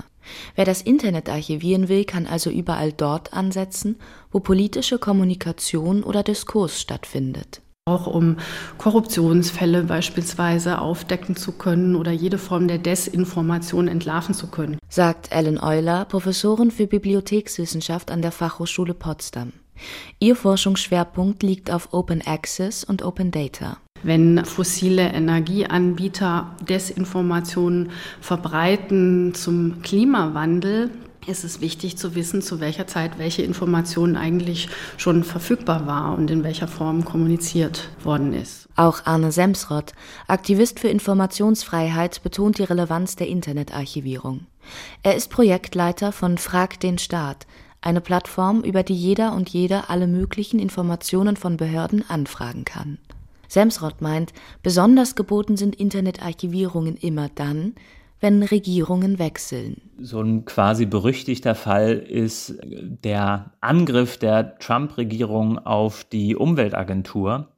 Wer 0.55 0.65
das 0.65 0.81
Internet 0.81 1.29
archivieren 1.29 1.87
will, 1.87 2.05
kann 2.05 2.27
also 2.27 2.51
überall 2.51 2.91
dort 2.91 3.33
ansetzen, 3.33 3.97
wo 4.31 4.41
politische 4.41 4.99
Kommunikation 4.99 6.03
oder 6.03 6.21
Diskurs 6.21 6.79
stattfindet 6.79 7.61
auch 7.87 8.05
um 8.05 8.37
Korruptionsfälle 8.77 9.83
beispielsweise 9.83 10.79
aufdecken 10.79 11.35
zu 11.35 11.53
können 11.53 11.95
oder 11.95 12.11
jede 12.11 12.37
Form 12.37 12.67
der 12.67 12.77
Desinformation 12.77 13.87
entlarven 13.87 14.35
zu 14.35 14.47
können. 14.47 14.77
Sagt 14.89 15.31
Ellen 15.31 15.59
Euler, 15.61 16.05
Professorin 16.05 16.71
für 16.71 16.87
Bibliothekswissenschaft 16.87 18.11
an 18.11 18.21
der 18.21 18.31
Fachhochschule 18.31 18.93
Potsdam. 18.93 19.53
Ihr 20.19 20.35
Forschungsschwerpunkt 20.35 21.43
liegt 21.43 21.71
auf 21.71 21.93
Open 21.93 22.21
Access 22.25 22.83
und 22.83 23.03
Open 23.03 23.31
Data. 23.31 23.77
Wenn 24.03 24.45
fossile 24.45 25.11
Energieanbieter 25.13 26.55
Desinformationen 26.67 27.91
verbreiten 28.21 29.33
zum 29.33 29.81
Klimawandel, 29.81 30.91
ist 31.27 31.43
es 31.43 31.61
wichtig 31.61 31.97
zu 31.97 32.15
wissen, 32.15 32.41
zu 32.41 32.59
welcher 32.59 32.87
Zeit 32.87 33.19
welche 33.19 33.41
Information 33.41 34.15
eigentlich 34.15 34.69
schon 34.97 35.23
verfügbar 35.23 35.85
war 35.85 36.17
und 36.17 36.31
in 36.31 36.43
welcher 36.43 36.67
Form 36.67 37.05
kommuniziert 37.05 37.89
worden 38.03 38.33
ist. 38.33 38.69
Auch 38.75 39.05
Arne 39.05 39.31
Semsrott, 39.31 39.93
Aktivist 40.27 40.79
für 40.79 40.87
Informationsfreiheit, 40.87 42.23
betont 42.23 42.57
die 42.57 42.63
Relevanz 42.63 43.15
der 43.15 43.27
Internetarchivierung. 43.27 44.47
Er 45.03 45.15
ist 45.15 45.29
Projektleiter 45.29 46.11
von 46.11 46.37
Frag 46.37 46.79
den 46.79 46.97
Staat, 46.97 47.47
eine 47.81 48.01
Plattform, 48.01 48.61
über 48.61 48.83
die 48.83 48.95
jeder 48.95 49.33
und 49.33 49.49
jede 49.49 49.89
alle 49.89 50.07
möglichen 50.07 50.59
Informationen 50.59 51.35
von 51.35 51.57
Behörden 51.57 52.03
anfragen 52.09 52.65
kann. 52.65 52.97
Semsrott 53.47 54.01
meint, 54.01 54.33
besonders 54.61 55.15
geboten 55.15 55.57
sind 55.57 55.75
Internetarchivierungen 55.75 56.97
immer 56.97 57.29
dann, 57.33 57.75
wenn 58.19 58.43
Regierungen 58.43 59.19
wechseln. 59.19 59.81
So 59.99 60.21
ein 60.21 60.45
quasi 60.45 60.85
berüchtigter 60.85 61.55
Fall 61.55 61.93
ist 61.93 62.55
der 62.63 63.51
Angriff 63.61 64.17
der 64.17 64.57
Trump-Regierung 64.59 65.59
auf 65.59 66.03
die 66.03 66.35
Umweltagentur. 66.35 67.49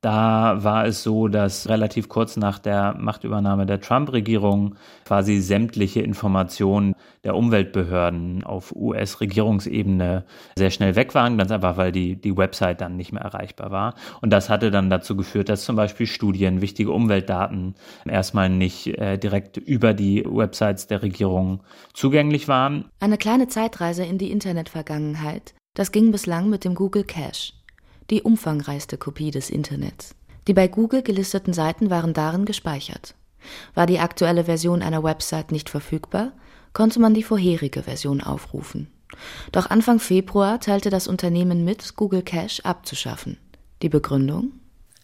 Da 0.00 0.64
war 0.64 0.86
es 0.86 1.02
so, 1.02 1.28
dass 1.28 1.68
relativ 1.68 2.08
kurz 2.08 2.36
nach 2.36 2.58
der 2.58 2.94
Machtübernahme 2.98 3.66
der 3.66 3.80
Trump-Regierung 3.80 4.76
quasi 5.04 5.40
sämtliche 5.40 6.00
Informationen 6.00 6.94
der 7.24 7.36
Umweltbehörden 7.36 8.44
auf 8.44 8.74
US-Regierungsebene 8.74 10.24
sehr 10.56 10.70
schnell 10.70 10.96
weg 10.96 11.14
waren, 11.14 11.38
ganz 11.38 11.50
einfach, 11.50 11.76
weil 11.76 11.92
die, 11.92 12.16
die 12.16 12.36
Website 12.36 12.80
dann 12.80 12.96
nicht 12.96 13.12
mehr 13.12 13.22
erreichbar 13.22 13.70
war. 13.70 13.94
Und 14.20 14.30
das 14.30 14.48
hatte 14.48 14.70
dann 14.70 14.90
dazu 14.90 15.16
geführt, 15.16 15.48
dass 15.48 15.64
zum 15.64 15.76
Beispiel 15.76 16.06
Studien, 16.06 16.60
wichtige 16.60 16.92
Umweltdaten 16.92 17.74
erstmal 18.06 18.48
nicht 18.48 18.86
äh, 18.98 19.18
direkt 19.18 19.56
über 19.56 19.94
die 19.94 20.24
Websites 20.26 20.86
der 20.86 21.02
Regierung 21.02 21.60
zugänglich 21.92 22.48
waren. 22.48 22.86
Eine 23.00 23.18
kleine 23.18 23.48
Zeitreise 23.48 24.04
in 24.04 24.18
die 24.18 24.30
Internetvergangenheit, 24.30 25.54
das 25.74 25.92
ging 25.92 26.10
bislang 26.10 26.50
mit 26.50 26.64
dem 26.64 26.74
Google 26.74 27.04
Cache 27.04 27.52
die 28.12 28.22
umfangreichste 28.22 28.98
Kopie 28.98 29.30
des 29.30 29.48
Internets. 29.48 30.14
Die 30.46 30.52
bei 30.52 30.68
Google 30.68 31.02
gelisteten 31.02 31.54
Seiten 31.54 31.88
waren 31.88 32.12
darin 32.12 32.44
gespeichert. 32.44 33.14
War 33.74 33.86
die 33.86 33.98
aktuelle 33.98 34.44
Version 34.44 34.82
einer 34.82 35.02
Website 35.02 35.50
nicht 35.50 35.70
verfügbar, 35.70 36.32
konnte 36.74 37.00
man 37.00 37.14
die 37.14 37.22
vorherige 37.22 37.84
Version 37.84 38.20
aufrufen. 38.20 38.88
Doch 39.50 39.70
Anfang 39.70 39.98
Februar 39.98 40.60
teilte 40.60 40.90
das 40.90 41.08
Unternehmen 41.08 41.64
mit, 41.64 41.96
Google 41.96 42.22
Cache 42.22 42.64
abzuschaffen. 42.64 43.38
Die 43.80 43.88
Begründung? 43.88 44.52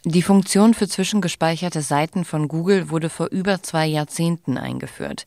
Die 0.05 0.23
Funktion 0.23 0.75
für 0.75 0.87
zwischengespeicherte 0.87 1.83
Seiten 1.83 2.25
von 2.25 2.47
Google 2.47 2.91
wurde 2.91 3.09
vor 3.09 3.29
über 3.31 3.63
zwei 3.63 3.87
Jahrzehnten 3.87 4.57
eingeführt. 4.59 5.25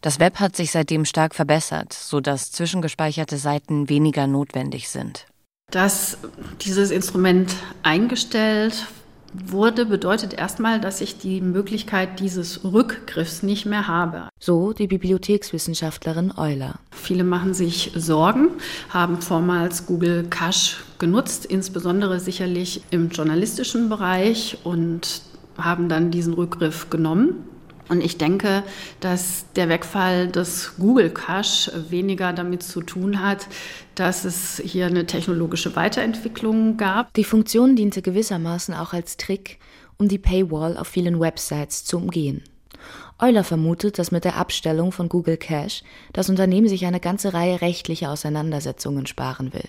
Das 0.00 0.18
Web 0.18 0.40
hat 0.40 0.56
sich 0.56 0.72
seitdem 0.72 1.04
stark 1.04 1.34
verbessert, 1.34 1.92
sodass 1.92 2.52
zwischengespeicherte 2.52 3.38
Seiten 3.38 3.88
weniger 3.88 4.26
notwendig 4.26 4.88
sind. 4.88 5.26
Dass 5.70 6.18
dieses 6.62 6.90
Instrument 6.90 7.54
eingestellt 7.82 8.86
wurde, 9.32 9.86
bedeutet 9.86 10.34
erstmal, 10.34 10.80
dass 10.80 11.00
ich 11.00 11.18
die 11.18 11.40
Möglichkeit 11.40 12.18
dieses 12.18 12.64
Rückgriffs 12.64 13.42
nicht 13.42 13.66
mehr 13.66 13.86
habe. 13.86 14.28
So 14.40 14.72
die 14.72 14.88
Bibliothekswissenschaftlerin 14.88 16.32
Euler. 16.36 16.80
Viele 16.90 17.22
machen 17.22 17.54
sich 17.54 17.92
Sorgen, 17.94 18.48
haben 18.88 19.20
vormals 19.20 19.86
Google 19.86 20.26
Cache 20.28 20.76
genutzt, 20.98 21.46
insbesondere 21.46 22.18
sicherlich 22.18 22.82
im 22.90 23.10
journalistischen 23.10 23.88
Bereich 23.88 24.58
und 24.64 25.22
haben 25.56 25.88
dann 25.88 26.10
diesen 26.10 26.34
Rückgriff 26.34 26.90
genommen. 26.90 27.44
Und 27.88 28.04
ich 28.04 28.18
denke, 28.18 28.62
dass 29.00 29.46
der 29.56 29.68
Wegfall 29.68 30.28
des 30.28 30.74
Google 30.78 31.10
Cache 31.10 31.72
weniger 31.90 32.32
damit 32.32 32.62
zu 32.62 32.82
tun 32.82 33.20
hat, 33.20 33.48
dass 34.00 34.24
es 34.24 34.60
hier 34.64 34.86
eine 34.86 35.06
technologische 35.06 35.76
Weiterentwicklung 35.76 36.76
gab. 36.76 37.12
Die 37.14 37.24
Funktion 37.24 37.76
diente 37.76 38.02
gewissermaßen 38.02 38.74
auch 38.74 38.92
als 38.92 39.16
Trick, 39.16 39.58
um 39.98 40.08
die 40.08 40.18
Paywall 40.18 40.76
auf 40.76 40.88
vielen 40.88 41.20
Websites 41.20 41.84
zu 41.84 41.98
umgehen. 41.98 42.42
Euler 43.18 43.44
vermutet, 43.44 43.98
dass 43.98 44.10
mit 44.10 44.24
der 44.24 44.36
Abstellung 44.36 44.90
von 44.90 45.08
Google 45.08 45.36
Cache 45.36 45.84
das 46.12 46.30
Unternehmen 46.30 46.68
sich 46.68 46.86
eine 46.86 47.00
ganze 47.00 47.34
Reihe 47.34 47.60
rechtlicher 47.60 48.10
Auseinandersetzungen 48.10 49.06
sparen 49.06 49.52
will. 49.52 49.68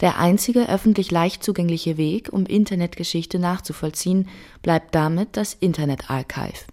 Der 0.00 0.18
einzige 0.18 0.70
öffentlich 0.70 1.10
leicht 1.10 1.44
zugängliche 1.44 1.98
Weg, 1.98 2.32
um 2.32 2.46
Internetgeschichte 2.46 3.38
nachzuvollziehen, 3.38 4.28
bleibt 4.62 4.94
damit 4.94 5.36
das 5.36 5.52
Internet 5.52 6.08
Archive 6.08 6.64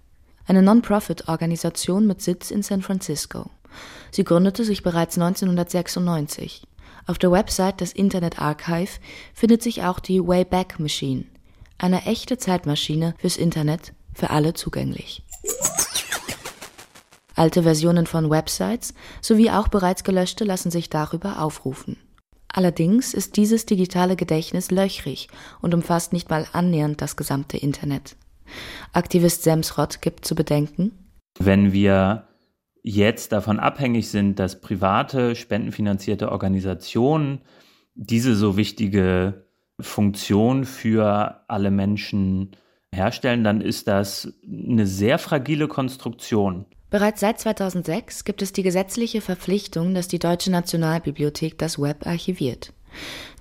eine 0.47 0.61
Non-Profit-Organisation 0.61 2.07
mit 2.07 2.21
Sitz 2.21 2.51
in 2.51 2.63
San 2.63 2.81
Francisco. 2.81 3.49
Sie 4.11 4.23
gründete 4.23 4.63
sich 4.63 4.81
bereits 4.81 5.17
1996. 5.17 6.63
Auf 7.07 7.17
der 7.17 7.31
Website 7.31 7.79
des 7.79 7.93
Internet 7.93 8.39
Archive 8.39 8.99
findet 9.33 9.63
sich 9.63 9.83
auch 9.83 9.99
die 9.99 10.19
Wayback 10.19 10.77
Machine, 10.77 11.23
eine 11.77 12.05
echte 12.05 12.37
Zeitmaschine 12.37 13.15
fürs 13.17 13.37
Internet, 13.37 13.93
für 14.13 14.29
alle 14.29 14.53
zugänglich. 14.53 15.23
Alte 17.33 17.63
Versionen 17.63 18.07
von 18.07 18.29
Websites 18.29 18.93
sowie 19.21 19.51
auch 19.51 19.69
bereits 19.69 20.03
gelöschte 20.03 20.43
lassen 20.43 20.69
sich 20.69 20.89
darüber 20.89 21.41
aufrufen. 21.41 21.95
Allerdings 22.49 23.13
ist 23.13 23.37
dieses 23.37 23.65
digitale 23.65 24.15
Gedächtnis 24.15 24.71
löchrig 24.71 25.29
und 25.61 25.73
umfasst 25.73 26.11
nicht 26.11 26.29
mal 26.29 26.45
annähernd 26.51 27.01
das 27.01 27.15
gesamte 27.15 27.55
Internet. 27.55 28.17
Aktivist 28.91 29.43
Semsrott 29.43 30.01
gibt 30.01 30.25
zu 30.25 30.35
bedenken. 30.35 30.91
Wenn 31.39 31.71
wir 31.71 32.26
jetzt 32.87 33.33
davon 33.33 33.59
abhängig 33.59 34.09
sind, 34.09 34.39
dass 34.39 34.61
private, 34.61 35.35
spendenfinanzierte 35.35 36.31
Organisationen 36.31 37.41
diese 37.95 38.35
so 38.35 38.55
wichtige 38.55 39.45
Funktion 39.79 40.63
für 40.63 41.43
alle 41.47 41.69
Menschen 41.69 42.51
herstellen, 42.93 43.43
dann 43.43 43.59
ist 43.59 43.87
das 43.87 44.33
eine 44.45 44.87
sehr 44.87 45.19
fragile 45.19 45.67
Konstruktion. 45.67 46.65
Bereits 46.89 47.19
seit 47.19 47.39
2006 47.39 48.23
gibt 48.23 48.41
es 48.41 48.53
die 48.53 48.63
gesetzliche 48.63 49.19
Verpflichtung, 49.19 49.93
dass 49.93 50.07
die 50.07 50.19
Deutsche 50.19 50.51
Nationalbibliothek 50.51 51.57
das 51.57 51.79
Web 51.79 52.07
archiviert. 52.07 52.71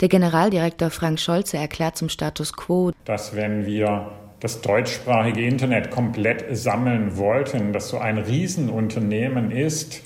Der 0.00 0.08
Generaldirektor 0.08 0.90
Frank 0.90 1.20
Scholze 1.20 1.56
erklärt 1.56 1.96
zum 1.96 2.08
Status 2.08 2.52
quo, 2.54 2.90
dass 3.04 3.36
wenn 3.36 3.64
wir 3.64 4.10
das 4.46 4.60
deutschsprachige 4.60 5.44
Internet 5.44 5.90
komplett 5.90 6.56
sammeln 6.56 7.16
wollten, 7.16 7.72
das 7.72 7.88
so 7.88 7.98
ein 7.98 8.16
Riesenunternehmen 8.16 9.50
ist, 9.50 10.02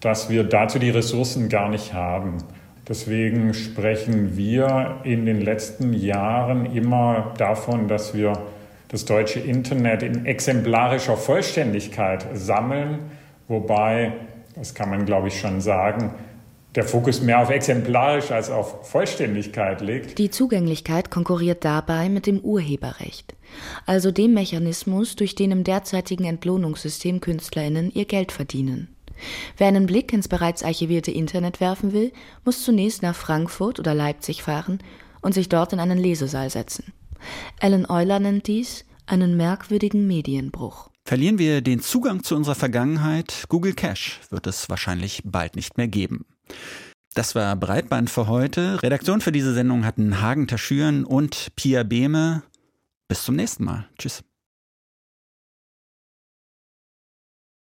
dass 0.00 0.30
wir 0.30 0.44
dazu 0.44 0.78
die 0.78 0.88
Ressourcen 0.88 1.50
gar 1.50 1.68
nicht 1.68 1.92
haben. 1.92 2.38
Deswegen 2.88 3.52
sprechen 3.52 4.34
wir 4.34 5.00
in 5.04 5.26
den 5.26 5.42
letzten 5.42 5.92
Jahren 5.92 6.74
immer 6.74 7.34
davon, 7.36 7.86
dass 7.86 8.14
wir 8.14 8.32
das 8.88 9.04
deutsche 9.04 9.40
Internet 9.40 10.02
in 10.02 10.24
exemplarischer 10.24 11.18
Vollständigkeit 11.18 12.24
sammeln, 12.32 12.98
wobei, 13.46 14.14
das 14.54 14.74
kann 14.74 14.88
man 14.88 15.04
glaube 15.04 15.28
ich 15.28 15.38
schon 15.38 15.60
sagen, 15.60 16.14
der 16.74 16.84
Fokus 16.84 17.20
mehr 17.20 17.40
auf 17.40 17.50
exemplarisch 17.50 18.30
als 18.30 18.50
auf 18.50 18.88
Vollständigkeit 18.88 19.80
liegt. 19.80 20.18
Die 20.18 20.30
Zugänglichkeit 20.30 21.10
konkurriert 21.10 21.64
dabei 21.64 22.08
mit 22.08 22.26
dem 22.26 22.40
Urheberrecht, 22.40 23.34
also 23.86 24.10
dem 24.10 24.34
Mechanismus, 24.34 25.16
durch 25.16 25.34
den 25.34 25.50
im 25.50 25.64
derzeitigen 25.64 26.24
Entlohnungssystem 26.24 27.20
Künstlerinnen 27.20 27.92
ihr 27.92 28.06
Geld 28.06 28.32
verdienen. 28.32 28.88
Wer 29.56 29.68
einen 29.68 29.86
Blick 29.86 30.12
ins 30.12 30.28
bereits 30.28 30.62
archivierte 30.62 31.10
Internet 31.10 31.60
werfen 31.60 31.92
will, 31.92 32.12
muss 32.44 32.64
zunächst 32.64 33.02
nach 33.02 33.14
Frankfurt 33.14 33.78
oder 33.78 33.94
Leipzig 33.94 34.42
fahren 34.42 34.78
und 35.20 35.34
sich 35.34 35.48
dort 35.48 35.72
in 35.72 35.80
einen 35.80 35.98
Lesesaal 35.98 36.50
setzen. 36.50 36.92
Alan 37.60 37.88
Euler 37.88 38.18
nennt 38.18 38.46
dies 38.48 38.84
einen 39.06 39.36
merkwürdigen 39.36 40.06
Medienbruch. 40.06 40.90
Verlieren 41.04 41.38
wir 41.38 41.60
den 41.60 41.80
Zugang 41.80 42.22
zu 42.22 42.36
unserer 42.36 42.54
Vergangenheit, 42.54 43.44
Google 43.48 43.74
Cache 43.74 44.20
wird 44.30 44.46
es 44.46 44.68
wahrscheinlich 44.70 45.22
bald 45.24 45.56
nicht 45.56 45.76
mehr 45.76 45.88
geben. 45.88 46.24
Das 47.14 47.34
war 47.34 47.54
Breitband 47.56 48.08
für 48.08 48.26
heute. 48.26 48.82
Redaktion 48.82 49.20
für 49.20 49.32
diese 49.32 49.52
Sendung 49.52 49.84
hatten 49.84 50.20
Hagen 50.22 50.48
Taschüren 50.48 51.04
und 51.04 51.54
Pia 51.56 51.82
Behme. 51.82 52.42
Bis 53.08 53.24
zum 53.24 53.36
nächsten 53.36 53.64
Mal. 53.64 53.86
Tschüss. 53.98 54.22